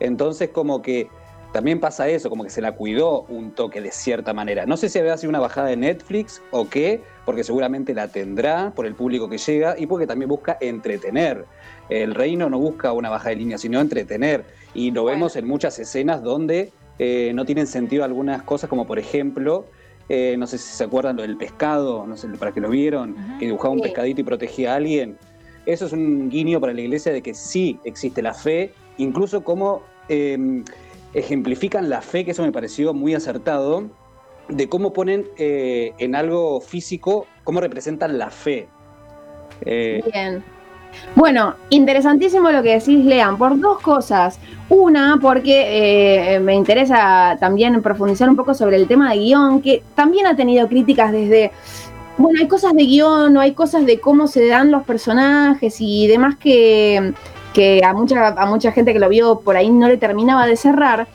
entonces 0.00 0.50
como 0.50 0.82
que 0.82 1.08
también 1.52 1.78
pasa 1.78 2.08
eso, 2.08 2.30
como 2.30 2.42
que 2.42 2.50
se 2.50 2.60
la 2.60 2.72
cuidó 2.72 3.22
un 3.28 3.52
toque 3.52 3.80
de 3.80 3.92
cierta 3.92 4.34
manera. 4.34 4.66
No 4.66 4.76
sé 4.76 4.88
si 4.88 4.98
había 4.98 5.16
sido 5.16 5.30
una 5.30 5.38
bajada 5.38 5.68
de 5.68 5.76
Netflix 5.76 6.42
o 6.50 6.68
qué, 6.68 7.00
porque 7.24 7.44
seguramente 7.44 7.94
la 7.94 8.08
tendrá 8.08 8.72
por 8.74 8.86
el 8.86 8.96
público 8.96 9.28
que 9.28 9.38
llega 9.38 9.76
y 9.78 9.86
porque 9.86 10.08
también 10.08 10.28
busca 10.28 10.58
entretener. 10.60 11.44
El 11.88 12.16
reino 12.16 12.50
no 12.50 12.58
busca 12.58 12.92
una 12.92 13.08
bajada 13.08 13.30
de 13.30 13.36
línea, 13.36 13.58
sino 13.58 13.80
entretener. 13.80 14.44
Y 14.74 14.90
lo 14.90 15.04
vemos 15.04 15.36
en 15.36 15.46
muchas 15.46 15.78
escenas 15.78 16.24
donde 16.24 16.72
eh, 16.98 17.30
no 17.36 17.44
tienen 17.44 17.68
sentido 17.68 18.02
algunas 18.02 18.42
cosas, 18.42 18.68
como 18.68 18.84
por 18.84 18.98
ejemplo 18.98 19.66
eh, 20.08 20.36
no 20.38 20.46
sé 20.46 20.58
si 20.58 20.74
se 20.74 20.84
acuerdan 20.84 21.16
lo 21.16 21.22
del 21.22 21.36
pescado, 21.36 22.06
no 22.06 22.16
sé, 22.16 22.28
para 22.28 22.52
que 22.52 22.60
lo 22.60 22.68
vieron, 22.70 23.16
que 23.38 23.46
dibujaba 23.46 23.74
un 23.74 23.80
pescadito 23.80 24.20
y 24.20 24.24
protegía 24.24 24.72
a 24.72 24.76
alguien. 24.76 25.18
Eso 25.66 25.86
es 25.86 25.92
un 25.92 26.28
guiño 26.28 26.60
para 26.60 26.74
la 26.74 26.82
iglesia 26.82 27.12
de 27.12 27.22
que 27.22 27.34
sí 27.34 27.78
existe 27.84 28.20
la 28.20 28.34
fe, 28.34 28.74
incluso 28.98 29.42
como 29.42 29.82
em, 30.08 30.62
ejemplifican 31.14 31.88
la 31.88 32.02
fe, 32.02 32.24
que 32.24 32.32
eso 32.32 32.42
me 32.42 32.52
pareció 32.52 32.92
muy 32.92 33.14
acertado, 33.14 33.88
de 34.48 34.68
cómo 34.68 34.92
ponen 34.92 35.26
eh, 35.38 35.92
en 35.98 36.14
algo 36.14 36.60
físico, 36.60 37.26
cómo 37.44 37.60
representan 37.60 38.18
la 38.18 38.30
fe. 38.30 38.68
Eh, 39.64 40.02
Bien. 40.12 40.44
Bueno, 41.14 41.54
interesantísimo 41.70 42.50
lo 42.50 42.62
que 42.62 42.74
decís, 42.78 43.04
Lean, 43.04 43.38
por 43.38 43.58
dos 43.58 43.80
cosas. 43.80 44.38
Una, 44.68 45.18
porque 45.20 46.34
eh, 46.34 46.40
me 46.40 46.54
interesa 46.54 47.36
también 47.38 47.80
profundizar 47.82 48.28
un 48.28 48.36
poco 48.36 48.54
sobre 48.54 48.76
el 48.76 48.88
tema 48.88 49.10
de 49.10 49.18
guion, 49.18 49.60
que 49.60 49.82
también 49.94 50.26
ha 50.26 50.34
tenido 50.34 50.66
críticas 50.68 51.12
desde, 51.12 51.52
bueno, 52.16 52.40
hay 52.40 52.48
cosas 52.48 52.72
de 52.72 52.84
guion, 52.84 53.36
o 53.36 53.40
hay 53.40 53.52
cosas 53.52 53.84
de 53.84 54.00
cómo 54.00 54.26
se 54.26 54.46
dan 54.46 54.70
los 54.70 54.84
personajes 54.84 55.76
y 55.80 56.06
demás 56.06 56.36
que, 56.36 57.12
a, 57.84 57.92
mucha, 57.92 58.28
a 58.28 58.46
mucha 58.46 58.72
gente 58.72 58.92
que 58.92 58.98
lo 58.98 59.08
vio 59.08 59.40
por 59.40 59.56
ahí 59.56 59.70
no 59.70 59.88
le 59.88 59.98
terminaba 59.98 60.46
de 60.46 60.56
cerrar. 60.56 61.06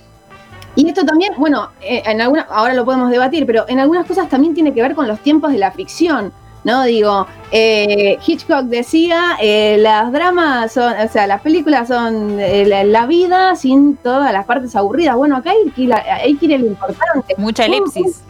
Y 0.76 0.88
esto 0.88 1.04
también, 1.04 1.34
bueno, 1.38 1.70
eh, 1.82 2.04
en 2.06 2.22
ahora 2.22 2.74
lo 2.74 2.86
podemos 2.86 3.10
debatir, 3.10 3.46
pero 3.46 3.66
en 3.68 3.80
algunas 3.80 4.06
cosas 4.06 4.30
también 4.30 4.54
tiene 4.54 4.74
que 4.74 4.82
ver 4.82 4.96
con 4.96 5.08
los 5.08 5.20
tiempos 5.20 5.52
de 5.52 5.58
la 5.58 5.72
ficción. 5.72 6.32
¿No? 6.64 6.84
Digo, 6.84 7.28
eh, 7.52 8.18
Hitchcock 8.26 8.66
decía, 8.66 9.38
eh, 9.42 9.78
las 9.80 10.12
dramas 10.12 10.72
son, 10.72 10.94
o 10.94 11.08
sea, 11.08 11.28
las 11.28 11.42
películas 11.42 11.88
son 11.88 12.40
eh, 12.40 12.66
la, 12.86 13.06
vida 13.06 13.56
sin 13.56 13.96
todas 13.98 14.32
las 14.34 14.46
partes 14.46 14.76
aburridas. 14.76 15.16
Bueno, 15.16 15.38
acá 15.38 15.52
hay 15.52 15.72
que 15.72 15.82
ir, 15.84 15.94
hay 15.94 16.36
que 16.36 16.46
ir 16.46 16.60
lo 16.60 16.68
importante. 16.68 17.36
Mucha 17.38 17.66
elipsis. 17.66 18.22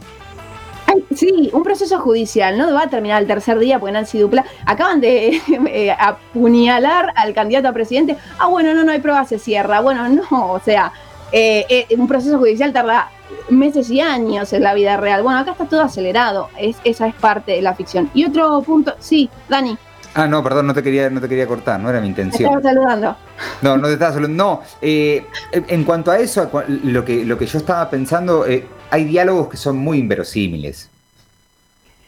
sí, 1.15 1.49
un 1.53 1.63
proceso 1.63 1.99
judicial, 1.99 2.57
no 2.57 2.73
va 2.73 2.83
a 2.83 2.89
terminar 2.89 3.21
el 3.21 3.27
tercer 3.27 3.59
día 3.59 3.79
porque 3.79 3.93
Nancy 3.93 4.19
Dupla 4.19 4.45
acaban 4.65 5.01
de 5.01 5.41
eh, 5.67 5.95
apuñalar 5.97 7.13
al 7.15 7.33
candidato 7.33 7.67
a 7.67 7.73
presidente. 7.73 8.15
Ah, 8.37 8.47
bueno, 8.47 8.73
no, 8.73 8.83
no 8.83 8.91
hay 8.91 8.99
prueba, 8.99 9.25
se 9.25 9.39
cierra. 9.39 9.81
Bueno, 9.81 10.07
no, 10.07 10.51
o 10.51 10.59
sea, 10.59 10.93
eh, 11.31 11.65
eh, 11.69 11.95
un 11.95 12.07
proceso 12.07 12.39
judicial 12.39 12.73
tarda 12.73 13.11
meses 13.49 13.89
y 13.89 14.01
años 14.01 14.53
en 14.53 14.63
la 14.63 14.73
vida 14.73 14.97
real. 14.97 15.23
Bueno, 15.23 15.39
acá 15.39 15.51
está 15.51 15.65
todo 15.65 15.81
acelerado, 15.81 16.49
es, 16.57 16.77
esa 16.83 17.07
es 17.07 17.15
parte 17.15 17.53
de 17.53 17.61
la 17.61 17.75
ficción. 17.75 18.09
Y 18.13 18.25
otro 18.25 18.61
punto, 18.61 18.95
sí, 18.99 19.29
Dani. 19.47 19.77
Ah, 20.15 20.27
no, 20.27 20.43
perdón, 20.43 20.67
no 20.67 20.73
te 20.73 20.81
quería, 20.81 21.09
no 21.09 21.21
te 21.21 21.29
quería 21.29 21.47
cortar, 21.47 21.79
no 21.79 21.89
era 21.89 22.01
mi 22.01 22.07
intención. 22.07 22.51
Te 22.51 22.57
estaba 22.57 22.73
saludando. 22.73 23.15
No, 23.61 23.77
no 23.77 23.87
te 23.87 23.93
estaba 23.93 24.13
saludando. 24.13 24.43
No, 24.43 24.61
eh, 24.81 25.25
en 25.51 25.83
cuanto 25.83 26.11
a 26.11 26.17
eso, 26.17 26.49
lo 26.67 27.05
que, 27.05 27.23
lo 27.25 27.37
que 27.37 27.45
yo 27.45 27.59
estaba 27.59 27.89
pensando, 27.89 28.45
eh, 28.47 28.65
hay 28.89 29.05
diálogos 29.05 29.49
que 29.49 29.57
son 29.57 29.77
muy 29.77 29.99
inverosímiles. 29.99 30.89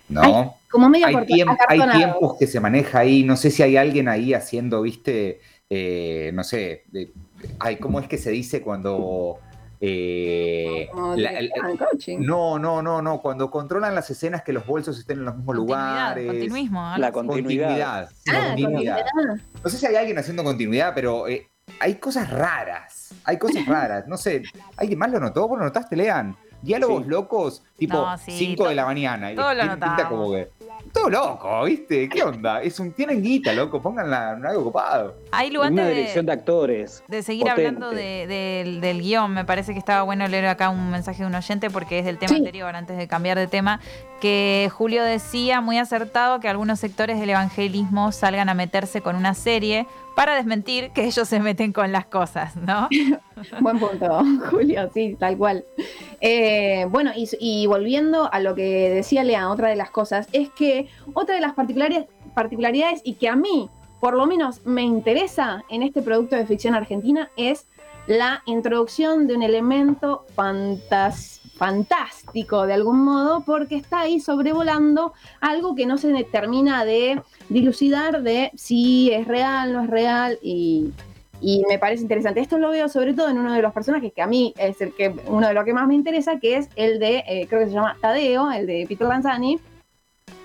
¿No? 0.10 0.58
como 0.70 0.90
medio 0.90 1.08
hay, 1.08 1.16
hay 1.68 1.90
tiempos 1.92 2.38
que 2.38 2.48
se 2.48 2.60
maneja 2.60 3.00
ahí. 3.00 3.24
No 3.24 3.36
sé 3.36 3.52
si 3.52 3.62
hay 3.62 3.78
alguien 3.78 4.08
ahí 4.08 4.34
haciendo, 4.34 4.82
viste, 4.82 5.42
eh, 5.70 6.32
no 6.34 6.44
sé, 6.44 6.86
ay, 7.60 7.78
¿cómo 7.78 8.00
es 8.00 8.08
que 8.08 8.18
se 8.18 8.32
dice 8.32 8.62
cuando 8.62 9.40
eh, 9.84 10.88
no, 12.20 12.60
no, 12.60 12.82
no, 12.84 13.02
no. 13.02 13.20
Cuando 13.20 13.50
controlan 13.50 13.96
las 13.96 14.12
escenas 14.12 14.44
que 14.44 14.54
los 14.54 14.64
bolsos 14.66 15.00
estén 15.00 15.20
en 15.20 15.26
los 15.26 15.36
mismos 15.36 15.56
lugares. 15.56 16.28
Continuismo, 16.28 16.94
la 16.98 17.12
continuidad. 17.12 18.10
continuidad. 18.24 19.00
Ah, 19.00 19.36
no 19.64 19.70
sé 19.70 19.78
si 19.80 19.88
hay 19.88 19.96
alguien 19.96 20.20
haciendo 20.20 20.44
continuidad, 20.44 20.94
pero 20.94 21.28
eh, 21.28 21.50
hay 21.80 21.96
cosas 21.96 22.30
raras. 22.30 23.16
Hay 23.24 23.40
cosas 23.40 23.66
raras. 23.68 24.08
No 24.08 24.18
sé. 24.18 24.44
¿Alguien 24.78 25.00
más 25.00 25.10
lo 25.10 25.20
notó? 25.20 25.48
¿Vos 25.48 25.58
lo 25.58 25.66
notaste, 25.66 25.96
Lean? 25.96 26.38
Diálogos 26.62 27.08
locos, 27.08 27.64
tipo 27.76 28.06
5 28.24 28.70
de 28.70 28.76
la 28.76 28.86
mañana. 28.86 29.34
Todo 29.34 29.52
lo. 29.56 29.64
Como 30.10 30.32
que, 30.32 30.52
todo 30.92 31.10
loco, 31.10 31.64
¿viste? 31.64 32.08
¿Qué 32.10 32.24
onda? 32.24 32.62
Es 32.62 32.80
un, 32.80 32.92
tienen 32.92 33.22
guita, 33.22 33.54
loco, 33.54 33.82
pónganla 33.82 34.34
en 34.38 34.46
algo 34.46 34.62
ocupado. 34.62 35.16
Hay 35.32 35.52
lugar 35.52 35.72
Una 35.72 35.88
dirección 35.88 36.26
de 36.26 36.34
actores. 36.34 37.04
De 37.08 37.24
seguir 37.24 37.50
hablando 37.50 37.92
del 37.92 39.02
guion, 39.02 39.34
me 39.34 39.46
parece 39.46 39.74
que 39.74 39.80
estaba 39.80 40.04
bueno 40.04 40.28
leer 40.28 40.48
acá 40.48 40.70
un 40.70 40.92
mensaje 40.92 41.24
de 41.24 41.28
un 41.28 41.36
oyente 41.36 41.70
porque 41.70 42.00
es 42.00 42.06
del 42.06 42.18
tema 42.18 42.36
anterior, 42.36 42.76
antes 42.76 42.98
de 42.98 43.08
cambiar 43.08 43.38
de 43.38 43.48
tema, 43.48 43.80
que 44.22 44.70
Julio 44.72 45.04
decía 45.04 45.60
muy 45.60 45.80
acertado 45.80 46.40
que 46.40 46.48
algunos 46.48 46.80
sectores 46.80 47.20
del 47.20 47.32
evangelismo 47.32 48.12
salgan 48.12 48.48
a 48.48 48.54
meterse 48.54 49.02
con 49.02 49.16
una 49.16 49.34
serie 49.34 49.88
para 50.16 50.36
desmentir 50.36 50.92
que 50.92 51.06
ellos 51.06 51.28
se 51.28 51.40
meten 51.40 51.74
con 51.74 51.92
las 51.92 52.06
cosas, 52.06 52.56
¿no? 52.56 52.88
Buen 53.60 53.80
punto, 53.80 54.24
Julio, 54.50 54.90
sí, 54.94 55.18
tal 55.20 55.38
cual. 55.38 55.66
Eh, 56.22 56.86
bueno, 56.90 57.12
y, 57.16 57.66
volviendo 57.66 58.32
a 58.32 58.40
lo 58.40 58.54
que 58.54 58.92
decía 58.92 59.24
Lea, 59.24 59.50
otra 59.50 59.70
de 59.70 59.76
las 59.76 59.90
cosas, 59.90 60.28
es 60.32 60.50
que 60.52 60.88
otra 61.14 61.36
de 61.36 61.42
las 61.42 61.54
particularidades, 61.54 63.02
y 63.04 63.16
que 63.16 63.28
a 63.28 63.36
mí, 63.36 63.70
por 64.00 64.16
lo 64.16 64.28
menos, 64.28 64.66
me 64.66 64.84
interesa 64.84 65.64
en 65.70 65.82
este 65.82 66.04
producto 66.04 66.36
de 66.36 66.46
ficción 66.46 66.76
argentina 66.76 67.32
es 67.36 67.68
la 68.06 68.44
introducción 68.46 69.28
de 69.28 69.36
un 69.36 69.42
elemento 69.44 70.26
fantástico 71.62 72.66
de 72.66 72.74
algún 72.74 73.04
modo, 73.04 73.42
porque 73.46 73.76
está 73.76 74.00
ahí 74.00 74.20
sobrevolando 74.20 75.14
algo 75.42 75.76
que 75.76 75.86
no 75.86 76.00
se 76.00 76.12
termina 76.24 76.84
de 76.86 77.22
dilucidar 77.50 78.24
de 78.24 78.50
si 78.56 79.12
es 79.12 79.28
real, 79.28 79.72
no 79.72 79.84
es 79.84 79.90
real, 79.92 80.40
y, 80.42 80.92
me 81.70 81.78
parece 81.78 82.02
interesante. 82.02 82.40
Esto 82.40 82.58
lo 82.58 82.72
veo 82.72 82.90
sobre 82.90 83.14
todo 83.14 83.30
en 83.30 83.38
uno 83.38 83.54
de 83.54 83.62
los 83.62 83.74
personajes 83.74 84.12
que 84.12 84.24
a 84.24 84.28
mí 84.28 84.56
es 84.58 84.82
el 84.82 84.96
que 84.96 85.14
uno 85.28 85.48
de 85.48 85.54
los 85.54 85.64
que 85.64 85.74
más 85.74 85.88
me 85.88 85.94
interesa, 85.94 86.40
que 86.40 86.58
es 86.58 86.68
el 86.76 86.98
de, 86.98 87.24
eh, 87.28 87.46
creo 87.48 87.62
que 87.62 87.68
se 87.68 87.74
llama 87.74 87.96
Tadeo, 88.02 88.52
el 88.52 88.66
de 88.66 88.86
Peter 88.90 89.08
Lanzani, 89.08 89.60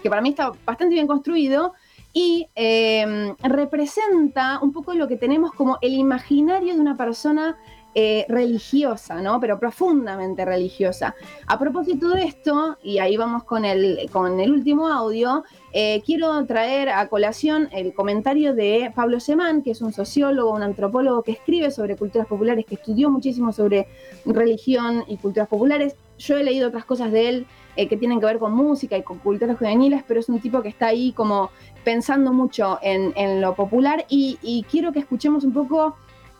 que 0.02 0.10
para 0.10 0.20
mí 0.20 0.30
está 0.30 0.52
bastante 0.66 0.94
bien 0.94 1.06
construido 1.06 1.72
y 2.12 2.46
em, 2.54 3.34
representa 3.42 4.58
un 4.60 4.72
poco 4.72 4.92
lo 4.92 5.08
que 5.08 5.16
tenemos 5.16 5.52
como 5.52 5.78
el 5.80 5.94
imaginario 5.94 6.74
de 6.74 6.80
una 6.80 6.96
persona 6.96 7.56
eh, 7.98 8.26
religiosa, 8.28 9.22
¿no? 9.22 9.40
Pero 9.40 9.58
profundamente 9.58 10.44
religiosa. 10.44 11.14
A 11.46 11.58
propósito 11.58 12.10
de 12.10 12.24
esto, 12.24 12.76
y 12.82 12.98
ahí 12.98 13.16
vamos 13.16 13.44
con 13.44 13.64
el, 13.64 14.10
con 14.12 14.38
el 14.38 14.52
último 14.52 14.88
audio, 14.88 15.44
eh, 15.72 16.02
quiero 16.04 16.44
traer 16.44 16.90
a 16.90 17.08
colación 17.08 17.70
el 17.72 17.94
comentario 17.94 18.54
de 18.54 18.92
Pablo 18.94 19.18
Semán, 19.18 19.62
que 19.62 19.70
es 19.70 19.80
un 19.80 19.94
sociólogo, 19.94 20.52
un 20.52 20.62
antropólogo 20.62 21.22
que 21.22 21.32
escribe 21.32 21.70
sobre 21.70 21.96
culturas 21.96 22.26
populares, 22.26 22.66
que 22.66 22.74
estudió 22.74 23.08
muchísimo 23.08 23.50
sobre 23.50 23.88
religión 24.26 25.04
y 25.08 25.16
culturas 25.16 25.48
populares. 25.48 25.96
Yo 26.18 26.36
he 26.36 26.44
leído 26.44 26.68
otras 26.68 26.84
cosas 26.84 27.10
de 27.12 27.30
él 27.30 27.46
eh, 27.76 27.88
que 27.88 27.96
tienen 27.96 28.20
que 28.20 28.26
ver 28.26 28.38
con 28.38 28.52
música 28.52 28.98
y 28.98 29.02
con 29.02 29.20
culturas 29.20 29.56
juveniles, 29.56 30.04
pero 30.06 30.20
es 30.20 30.28
un 30.28 30.38
tipo 30.38 30.60
que 30.60 30.68
está 30.68 30.88
ahí 30.88 31.12
como 31.12 31.50
pensando 31.82 32.32
mucho 32.32 32.78
en, 32.82 33.40
lo 33.40 33.54
popular 33.54 34.04
y, 34.10 34.66
quiero 34.70 34.92
que 34.92 34.98
escuchemos 34.98 35.44
un 35.44 35.54
poco 35.54 35.96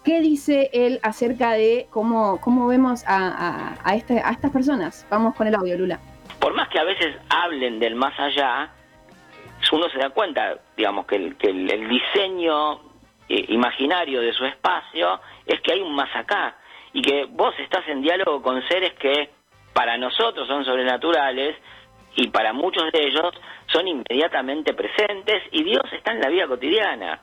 qué 0.07 0.21
dice 0.21 0.71
él 0.73 1.01
acerca 1.03 1.55
de 1.55 1.89
cómo, 1.91 2.41
cómo 2.41 2.69
vemos 2.69 3.03
a, 3.09 3.75
este, 3.93 4.23
a 4.25 4.31
estas 4.31 4.53
personas. 4.53 5.05
Vamos 5.11 5.35
con 5.35 5.49
el 5.49 5.55
audio, 5.57 5.77
Lula. 5.77 5.99
Por 6.39 6.55
más 6.55 6.69
que 6.69 6.79
a 6.79 6.85
veces 6.85 7.17
hablen 7.29 7.81
del 7.81 7.97
más 7.97 8.19
allá, 8.21 8.71
uno 9.73 9.89
se 9.91 9.99
da 9.99 10.11
cuenta, 10.11 10.61
digamos, 10.77 11.07
que 11.07 11.17
el, 11.17 11.37
que 11.37 11.51
el, 11.51 11.89
diseño 11.89 12.75
eh, 13.29 13.47
imaginario 13.49 14.21
de 14.21 14.33
su 14.33 14.45
espacio 14.45 15.21
es 15.45 15.61
que 15.61 15.73
hay 15.73 15.81
un 15.81 15.93
más 15.93 16.15
acá 16.15 16.57
y 16.93 17.03
que 17.03 17.25
vos 17.25 17.53
estás 17.59 17.87
en 17.89 18.01
diálogo 18.01 18.41
con 18.43 18.63
seres 18.69 18.93
que 18.95 19.31
para 19.73 19.99
nosotros 19.99 20.47
son 20.47 20.65
sobrenaturales 20.65 21.57
y 22.15 22.29
para 22.29 22.53
muchos 22.53 22.93
de 22.93 23.09
ellos 23.09 23.35
son 23.67 23.89
inmediatamente 23.89 24.73
presentes 24.73 25.43
y 25.51 25.65
Dios 25.65 25.83
está 25.93 26.13
en 26.13 26.21
la 26.21 26.29
vida 26.29 26.47
cotidiana. 26.47 27.21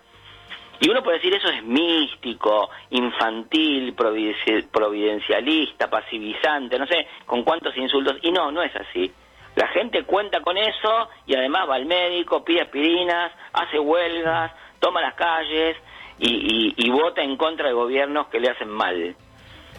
Y 0.83 0.89
uno 0.89 1.01
puede 1.01 1.15
decir 1.15 1.33
eso 1.33 1.47
es 1.47 1.63
místico, 1.63 2.69
infantil, 2.89 3.93
providencialista, 3.93 5.89
pasivizante, 5.89 6.77
no 6.77 6.85
sé 6.85 7.07
con 7.25 7.43
cuántos 7.43 7.77
insultos. 7.77 8.17
Y 8.21 8.33
no, 8.33 8.51
no 8.51 8.61
es 8.61 8.75
así. 8.75 9.09
La 9.55 9.69
gente 9.69 10.03
cuenta 10.03 10.41
con 10.41 10.57
eso 10.57 11.07
y 11.25 11.35
además 11.35 11.69
va 11.69 11.75
al 11.75 11.85
médico, 11.85 12.43
pide 12.43 12.63
aspirinas, 12.63 13.31
hace 13.53 13.79
huelgas, 13.79 14.51
toma 14.79 14.99
las 14.99 15.13
calles 15.13 15.77
y, 16.19 16.89
vota 16.89 17.21
en 17.21 17.37
contra 17.37 17.67
de 17.67 17.73
gobiernos 17.73 18.27
que 18.27 18.41
le 18.41 18.49
hacen 18.49 18.69
mal. 18.69 19.15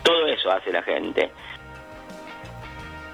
Todo 0.02 0.26
eso 0.28 0.50
hace 0.50 0.72
la 0.72 0.82
gente. 0.82 1.30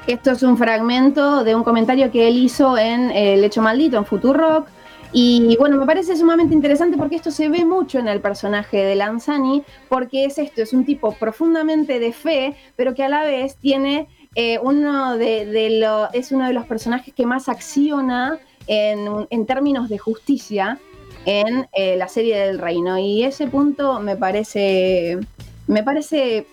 Esto 0.06 0.30
es 0.30 0.44
un 0.44 0.56
fragmento 0.56 1.42
de 1.42 1.56
un 1.56 1.64
comentario 1.64 2.12
que 2.12 2.28
él 2.28 2.36
hizo 2.38 2.78
en 2.78 3.10
El 3.10 3.42
Hecho 3.42 3.62
Maldito, 3.62 3.96
en 3.96 4.06
Futurock. 4.06 4.68
Y 5.12 5.56
bueno, 5.56 5.76
me 5.76 5.86
parece 5.86 6.16
sumamente 6.16 6.54
interesante 6.54 6.96
porque 6.96 7.16
esto 7.16 7.30
se 7.30 7.48
ve 7.48 7.64
mucho 7.64 7.98
en 7.98 8.06
el 8.06 8.20
personaje 8.20 8.76
de 8.76 8.94
Lanzani, 8.94 9.64
porque 9.88 10.24
es 10.24 10.38
esto, 10.38 10.62
es 10.62 10.72
un 10.72 10.84
tipo 10.84 11.12
profundamente 11.12 11.98
de 11.98 12.12
fe, 12.12 12.54
pero 12.76 12.94
que 12.94 13.02
a 13.02 13.08
la 13.08 13.24
vez 13.24 13.56
tiene 13.56 14.08
eh, 14.36 14.58
uno 14.62 15.16
de, 15.16 15.78
lo, 15.80 16.12
es 16.12 16.30
uno 16.30 16.46
de 16.46 16.52
los 16.52 16.66
personajes 16.66 17.12
que 17.12 17.26
más 17.26 17.48
acciona 17.48 18.38
en, 18.68 19.46
términos 19.46 19.88
de 19.88 19.98
justicia 19.98 20.78
en 21.26 21.66
eh, 21.72 21.96
la 21.96 22.06
serie 22.06 22.38
del 22.38 22.60
reino. 22.60 22.96
Y 22.96 23.24
ese 23.24 23.48
punto 23.48 23.98
me 23.98 24.16
parece, 24.16 25.18
me 25.66 25.82
parece 25.82 26.46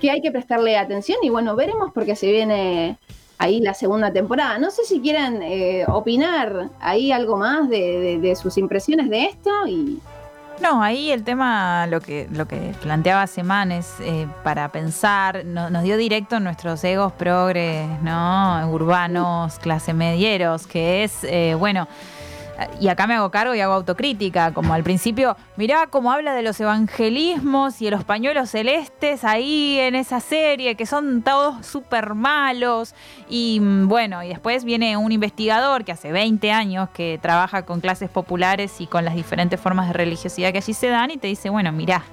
que 0.00 0.10
hay 0.12 0.20
que 0.20 0.30
prestarle 0.30 0.76
atención 0.76 1.18
y 1.22 1.30
bueno, 1.30 1.56
veremos 1.56 1.90
porque 1.92 2.14
se 2.14 2.30
viene 2.30 2.98
ahí 3.38 3.60
la 3.60 3.74
segunda 3.74 4.12
temporada. 4.12 4.58
No 4.58 4.70
sé 4.70 4.84
si 4.84 5.00
quieren 5.00 5.42
eh, 5.42 5.84
opinar 5.88 6.70
ahí 6.80 7.12
algo 7.12 7.36
más 7.36 7.68
de, 7.68 8.36
sus 8.40 8.58
impresiones 8.58 9.10
de 9.10 9.24
esto 9.26 9.50
y... 9.66 10.00
No, 10.60 10.80
ahí 10.80 11.10
el 11.10 11.24
tema, 11.24 11.88
lo 11.88 12.00
que, 12.00 12.28
lo 12.30 12.46
que 12.46 12.74
planteaba 12.80 13.26
Semanes 13.26 13.94
eh, 14.00 14.28
para 14.44 14.68
pensar, 14.70 15.44
nos 15.44 15.82
dio 15.82 15.96
directo 15.96 16.38
nuestros 16.38 16.84
egos 16.84 17.12
progres, 17.12 17.88
¿no? 18.02 18.70
Urbanos, 18.70 19.58
clase 19.58 19.92
medieros, 19.92 20.68
que 20.68 21.02
es, 21.02 21.24
eh, 21.24 21.56
bueno, 21.58 21.88
y 22.80 22.88
acá 22.88 23.06
me 23.06 23.14
hago 23.14 23.30
cargo 23.30 23.54
y 23.54 23.60
hago 23.60 23.74
autocrítica, 23.74 24.52
como 24.52 24.74
al 24.74 24.82
principio, 24.82 25.36
mirá 25.56 25.86
cómo 25.88 26.12
habla 26.12 26.34
de 26.34 26.42
los 26.42 26.60
evangelismos 26.60 27.80
y 27.80 27.86
de 27.86 27.90
los 27.90 28.04
pañuelos 28.04 28.50
celestes 28.50 29.24
ahí 29.24 29.78
en 29.78 29.94
esa 29.94 30.20
serie, 30.20 30.74
que 30.74 30.86
son 30.86 31.22
todos 31.22 31.66
súper 31.66 32.14
malos. 32.14 32.94
Y 33.28 33.58
mm, 33.60 33.88
bueno, 33.88 34.22
y 34.22 34.28
después 34.28 34.64
viene 34.64 34.96
un 34.96 35.12
investigador 35.12 35.84
que 35.84 35.92
hace 35.92 36.12
20 36.12 36.52
años 36.52 36.88
que 36.90 37.18
trabaja 37.20 37.64
con 37.64 37.80
clases 37.80 38.10
populares 38.10 38.80
y 38.80 38.86
con 38.86 39.04
las 39.04 39.14
diferentes 39.14 39.60
formas 39.60 39.88
de 39.88 39.94
religiosidad 39.94 40.52
que 40.52 40.58
allí 40.58 40.74
se 40.74 40.88
dan 40.88 41.10
y 41.10 41.16
te 41.16 41.26
dice, 41.26 41.50
bueno, 41.50 41.72
mirá. 41.72 42.04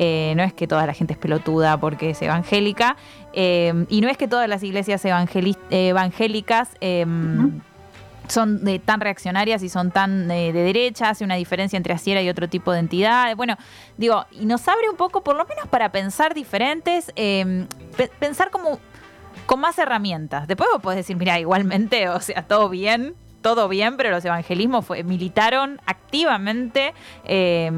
Eh, 0.00 0.32
no 0.36 0.44
es 0.44 0.52
que 0.52 0.68
toda 0.68 0.86
la 0.86 0.94
gente 0.94 1.14
es 1.14 1.18
pelotuda 1.18 1.76
porque 1.80 2.10
es 2.10 2.22
evangélica, 2.22 2.96
eh, 3.32 3.84
y 3.88 4.00
no 4.00 4.08
es 4.08 4.16
que 4.16 4.28
todas 4.28 4.48
las 4.48 4.62
iglesias 4.62 5.04
evangélicas 5.04 6.68
em, 6.80 7.60
son 8.28 8.64
de, 8.64 8.78
tan 8.78 9.00
reaccionarias 9.00 9.62
y 9.62 9.68
son 9.68 9.90
tan 9.90 10.28
de, 10.28 10.52
derecha, 10.52 11.10
hace 11.10 11.24
una 11.24 11.34
diferencia 11.34 11.76
entre 11.76 11.94
Asiera 11.94 12.22
y 12.22 12.28
otro 12.28 12.48
tipo 12.48 12.72
de 12.72 12.80
entidades. 12.80 13.36
Bueno, 13.36 13.56
digo, 13.96 14.26
y 14.30 14.46
nos 14.46 14.66
abre 14.68 14.88
un 14.88 14.96
poco, 14.96 15.22
por 15.22 15.36
lo 15.36 15.44
menos 15.46 15.66
para 15.68 15.90
pensar 15.90 16.34
diferentes, 16.34 17.12
em, 17.16 17.66
pensar 18.18 18.50
como 18.50 18.78
con 19.46 19.60
más 19.60 19.78
herramientas. 19.78 20.46
Después 20.46 20.68
vos 20.72 20.82
podés 20.82 20.98
decir, 20.98 21.16
mira, 21.16 21.38
igualmente, 21.40 22.08
o 22.08 22.20
sea, 22.20 22.42
todo 22.42 22.68
bien, 22.68 23.14
todo 23.42 23.68
bien, 23.68 23.96
pero 23.96 24.10
los 24.10 24.24
evangelismos 24.24 24.84
fue, 24.84 25.02
militaron 25.04 25.80
activamente 25.86 26.94
eh, 27.24 27.70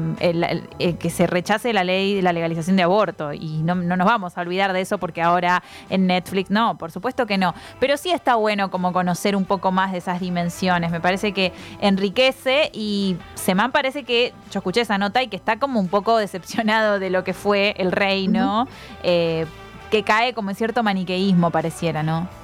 que 0.99 1.09
se 1.09 1.27
rechace 1.27 1.73
la 1.73 1.83
ley 1.83 2.15
de 2.15 2.21
la 2.21 2.33
legalización 2.33 2.75
de 2.75 2.83
aborto. 2.83 3.33
Y 3.33 3.61
no, 3.63 3.75
nos 3.75 4.07
vamos 4.07 4.37
a 4.37 4.41
olvidar 4.41 4.73
de 4.73 4.81
eso 4.81 4.97
porque 4.97 5.21
ahora 5.21 5.63
en 5.89 6.07
Netflix, 6.07 6.49
no, 6.49 6.77
por 6.77 6.91
supuesto 6.91 7.25
que 7.25 7.37
no. 7.37 7.53
Pero 7.79 7.97
sí 7.97 8.11
está 8.11 8.35
bueno 8.35 8.71
como 8.71 8.93
conocer 8.93 9.35
un 9.35 9.45
poco 9.45 9.71
más 9.71 9.91
de 9.91 9.99
esas 9.99 10.19
dimensiones. 10.19 10.91
Me 10.91 10.99
parece 10.99 11.33
que 11.33 11.53
enriquece 11.79 12.69
y 12.73 13.17
Semán 13.35 13.71
parece 13.71 14.03
que, 14.03 14.33
yo 14.51 14.59
escuché 14.59 14.81
esa 14.81 14.97
nota 14.97 15.21
y 15.21 15.27
que 15.27 15.35
está 15.35 15.59
como 15.59 15.79
un 15.79 15.87
poco 15.87 16.17
decepcionado 16.17 16.99
de 16.99 17.09
lo 17.09 17.23
que 17.23 17.33
fue 17.33 17.75
el 17.77 17.91
reino, 17.91 18.67
eh, 19.03 19.45
que 19.89 20.03
cae 20.03 20.33
como 20.33 20.49
en 20.49 20.55
cierto 20.55 20.83
maniqueísmo 20.83 21.51
pareciera, 21.51 22.01
¿no? 22.03 22.40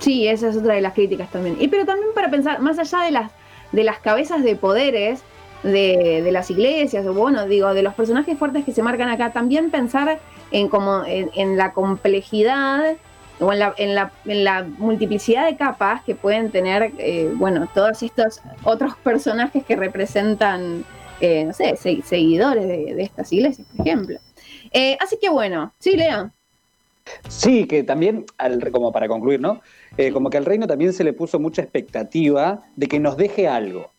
Sí, 0.00 0.26
esa 0.26 0.48
es 0.48 0.56
otra 0.56 0.74
de 0.74 0.80
las 0.80 0.94
críticas 0.94 1.30
también. 1.30 1.56
Y 1.60 1.68
pero 1.68 1.84
también 1.84 2.08
para 2.14 2.30
pensar, 2.30 2.60
más 2.60 2.78
allá 2.78 3.04
de 3.04 3.10
las, 3.12 3.30
de 3.70 3.84
las 3.84 3.98
cabezas 3.98 4.42
de 4.42 4.56
poderes 4.56 5.22
de, 5.62 6.28
las 6.32 6.50
iglesias, 6.50 7.06
o 7.06 7.12
bueno, 7.12 7.46
digo, 7.46 7.72
de 7.74 7.82
los 7.82 7.94
personajes 7.94 8.38
fuertes 8.38 8.64
que 8.64 8.72
se 8.72 8.82
marcan 8.82 9.10
acá, 9.10 9.30
también 9.30 9.70
pensar 9.70 10.18
en 10.50 10.68
como 10.68 11.02
en, 11.06 11.56
la 11.58 11.72
complejidad 11.74 12.96
o 13.40 13.52
en 13.52 13.58
la, 13.58 13.74
en, 13.76 13.94
la, 13.94 14.12
en 14.24 14.44
la, 14.44 14.62
multiplicidad 14.78 15.44
de 15.44 15.56
capas 15.56 16.02
que 16.02 16.14
pueden 16.14 16.50
tener, 16.50 16.92
eh, 16.98 17.30
bueno, 17.34 17.68
todos 17.74 18.02
estos 18.02 18.40
otros 18.64 18.96
personajes 19.04 19.64
que 19.64 19.76
representan, 19.76 20.84
eh, 21.20 21.44
no 21.44 21.52
sé, 21.52 21.76
seguidores 21.76 22.66
de, 22.66 23.02
estas 23.02 23.30
iglesias, 23.32 23.68
por 23.76 23.86
ejemplo. 23.86 24.18
Eh, 24.72 24.96
así 24.98 25.18
que 25.20 25.28
bueno, 25.28 25.74
sí, 25.78 25.94
Lea. 25.94 26.32
Sí, 27.28 27.66
que 27.66 27.82
también, 27.82 28.24
al, 28.38 28.70
como 28.70 28.92
para 28.92 29.08
concluir, 29.08 29.40
¿no? 29.40 29.60
Eh, 29.96 30.12
como 30.12 30.30
que 30.30 30.38
al 30.38 30.44
reino 30.44 30.66
también 30.66 30.92
se 30.92 31.04
le 31.04 31.12
puso 31.12 31.38
mucha 31.38 31.62
expectativa 31.62 32.62
de 32.76 32.86
que 32.86 32.98
nos 32.98 33.16
deje 33.16 33.48
algo, 33.48 33.90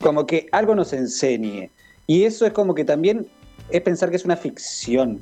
como 0.00 0.26
que 0.26 0.48
algo 0.52 0.74
nos 0.74 0.92
enseñe. 0.92 1.70
Y 2.06 2.24
eso 2.24 2.46
es 2.46 2.52
como 2.52 2.74
que 2.74 2.84
también 2.84 3.26
es 3.70 3.80
pensar 3.82 4.10
que 4.10 4.16
es 4.16 4.24
una 4.24 4.36
ficción. 4.36 5.20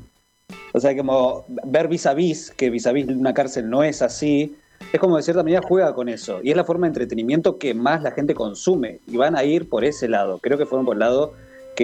O 0.73 0.81
sea, 0.81 0.97
como 0.97 1.45
ver 1.49 1.89
vis 1.89 2.07
a 2.07 2.15
vis, 2.15 2.51
que 2.51 2.71
vis 2.71 2.87
a 2.87 2.93
vis 2.93 3.07
de 3.07 3.15
una 3.15 3.35
cárcel 3.35 3.71
no 3.71 3.83
es 3.83 4.03
así, 4.03 4.57
es 4.93 5.01
como 5.01 5.17
de 5.17 5.23
cierta 5.23 5.43
manera 5.43 5.63
juega 5.63 5.95
con 5.95 6.09
eso. 6.09 6.41
Y 6.43 6.51
es 6.51 6.57
la 6.57 6.65
forma 6.65 6.87
de 6.87 6.89
entretenimiento 6.89 7.59
que 7.59 7.75
más 7.75 8.03
la 8.03 8.11
gente 8.11 8.35
consume. 8.35 8.99
Y 9.07 9.17
van 9.17 9.37
a 9.37 9.45
ir 9.45 9.69
por 9.69 9.85
ese 9.85 10.09
lado. 10.09 10.39
Creo 10.39 10.59
que 10.59 10.67
fueron 10.67 10.85
por 10.85 10.97
el 10.97 11.01
lado 11.01 11.35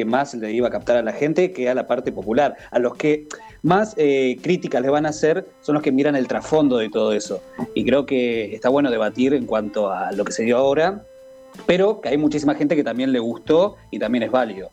más 0.05 0.35
le 0.35 0.53
iba 0.53 0.69
a 0.69 0.71
captar 0.71 0.97
a 0.97 1.03
la 1.03 1.13
gente 1.13 1.53
que 1.53 1.69
a 1.69 1.75
la 1.75 1.87
parte 1.87 2.13
popular. 2.13 2.57
A 2.71 2.79
los 2.79 2.95
que 2.95 3.27
más 3.63 3.95
eh, 3.97 4.39
críticas 4.41 4.83
le 4.83 4.89
van 4.89 5.07
a 5.07 5.11
hacer 5.11 5.47
son 5.61 5.75
los 5.75 5.83
que 5.83 5.93
miran 5.93 6.17
el 6.17 6.29
trasfondo 6.29 6.79
de 6.79 6.89
todo 6.89 7.13
eso. 7.13 7.43
Y 7.75 7.85
creo 7.85 8.07
que 8.07 8.55
está 8.55 8.69
bueno 8.69 8.91
debatir 8.91 9.35
en 9.35 9.47
cuanto 9.47 9.91
a 9.91 10.13
lo 10.13 10.25
que 10.25 10.33
se 10.33 10.45
dio 10.45 10.59
ahora, 10.59 11.03
pero 11.67 12.01
que 12.01 12.11
hay 12.11 12.19
muchísima 12.19 12.55
gente 12.55 12.77
que 12.77 12.85
también 12.85 13.13
le 13.13 13.19
gustó 13.19 13.77
y 13.91 13.99
también 13.99 14.25
es 14.25 14.31
válido. 14.31 14.71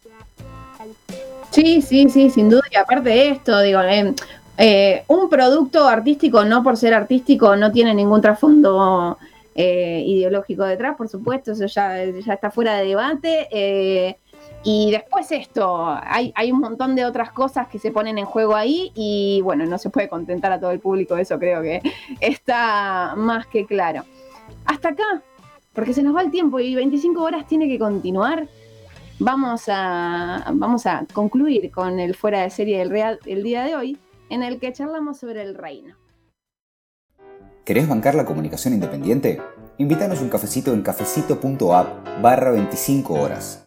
Sí, 1.50 1.82
sí, 1.82 2.10
sí, 2.10 2.30
sin 2.30 2.50
duda. 2.50 2.64
Y 2.72 2.76
aparte 2.76 3.10
de 3.10 3.30
esto, 3.30 3.60
digo, 3.62 3.82
eh, 3.82 4.14
eh, 4.58 5.04
un 5.08 5.30
producto 5.30 5.88
artístico, 5.88 6.44
no 6.44 6.64
por 6.64 6.78
ser 6.78 6.94
artístico, 6.94 7.56
no 7.56 7.72
tiene 7.72 7.94
ningún 7.94 8.22
trasfondo 8.22 9.18
ideológico 9.58 10.66
detrás, 10.66 10.98
por 10.98 11.08
supuesto, 11.08 11.54
eso 11.54 11.66
ya, 11.68 12.04
ya 12.04 12.34
está 12.34 12.52
fuera 12.52 12.76
de 12.76 12.88
debate. 12.88 14.18
Y 14.64 14.90
después 14.90 15.32
esto, 15.32 15.96
hay, 16.02 16.34
hay, 16.36 16.52
un 16.52 16.60
montón 16.60 16.96
de 16.96 17.06
otras 17.06 17.32
cosas 17.32 17.68
que 17.68 17.78
se 17.78 17.92
ponen 17.92 18.18
en 18.18 18.26
juego 18.26 18.56
ahí 18.56 18.92
y 18.96 19.40
bueno, 19.44 19.66
no 19.66 19.78
se 19.78 19.92
puede 19.92 20.10
contentar 20.10 20.52
a 20.52 20.60
todo 20.60 20.72
el 20.72 20.80
público, 20.80 21.16
eso 21.18 21.38
creo 21.38 21.62
que 21.62 21.82
está 22.20 23.14
más 23.16 23.46
que 23.46 23.68
claro. 23.68 24.04
Hasta 24.66 24.90
acá, 24.90 25.22
porque 25.74 25.94
se 25.94 26.02
nos 26.02 26.16
va 26.16 26.22
el 26.22 26.32
tiempo 26.32 26.60
y 26.60 26.74
25 26.74 27.22
horas 27.22 27.46
tiene 27.46 27.68
que 27.68 27.78
continuar. 27.78 28.48
Vamos 29.20 29.66
a, 29.68 30.52
vamos 30.54 30.86
a 30.88 31.06
concluir 31.14 31.70
con 31.72 32.00
el 32.00 32.16
fuera 32.16 32.42
de 32.42 32.50
serie 32.50 32.80
del 32.80 32.90
Real 32.90 33.20
el 33.26 33.44
día 33.44 33.64
de 33.64 33.76
hoy, 33.76 34.00
en 34.30 34.42
el 34.42 34.60
que 34.60 34.74
charlamos 34.74 35.20
sobre 35.20 35.44
el 35.44 35.56
reino. 35.56 35.96
¿Querés 37.64 37.88
bancar 37.88 38.16
la 38.16 38.26
comunicación 38.26 38.74
independiente? 38.74 39.42
Invítanos 39.78 40.22
un 40.22 40.30
cafecito 40.30 40.74
en 40.74 40.82
cafecito.app 40.82 42.22
barra 42.22 42.52
25 42.52 43.14
horas. 43.14 43.64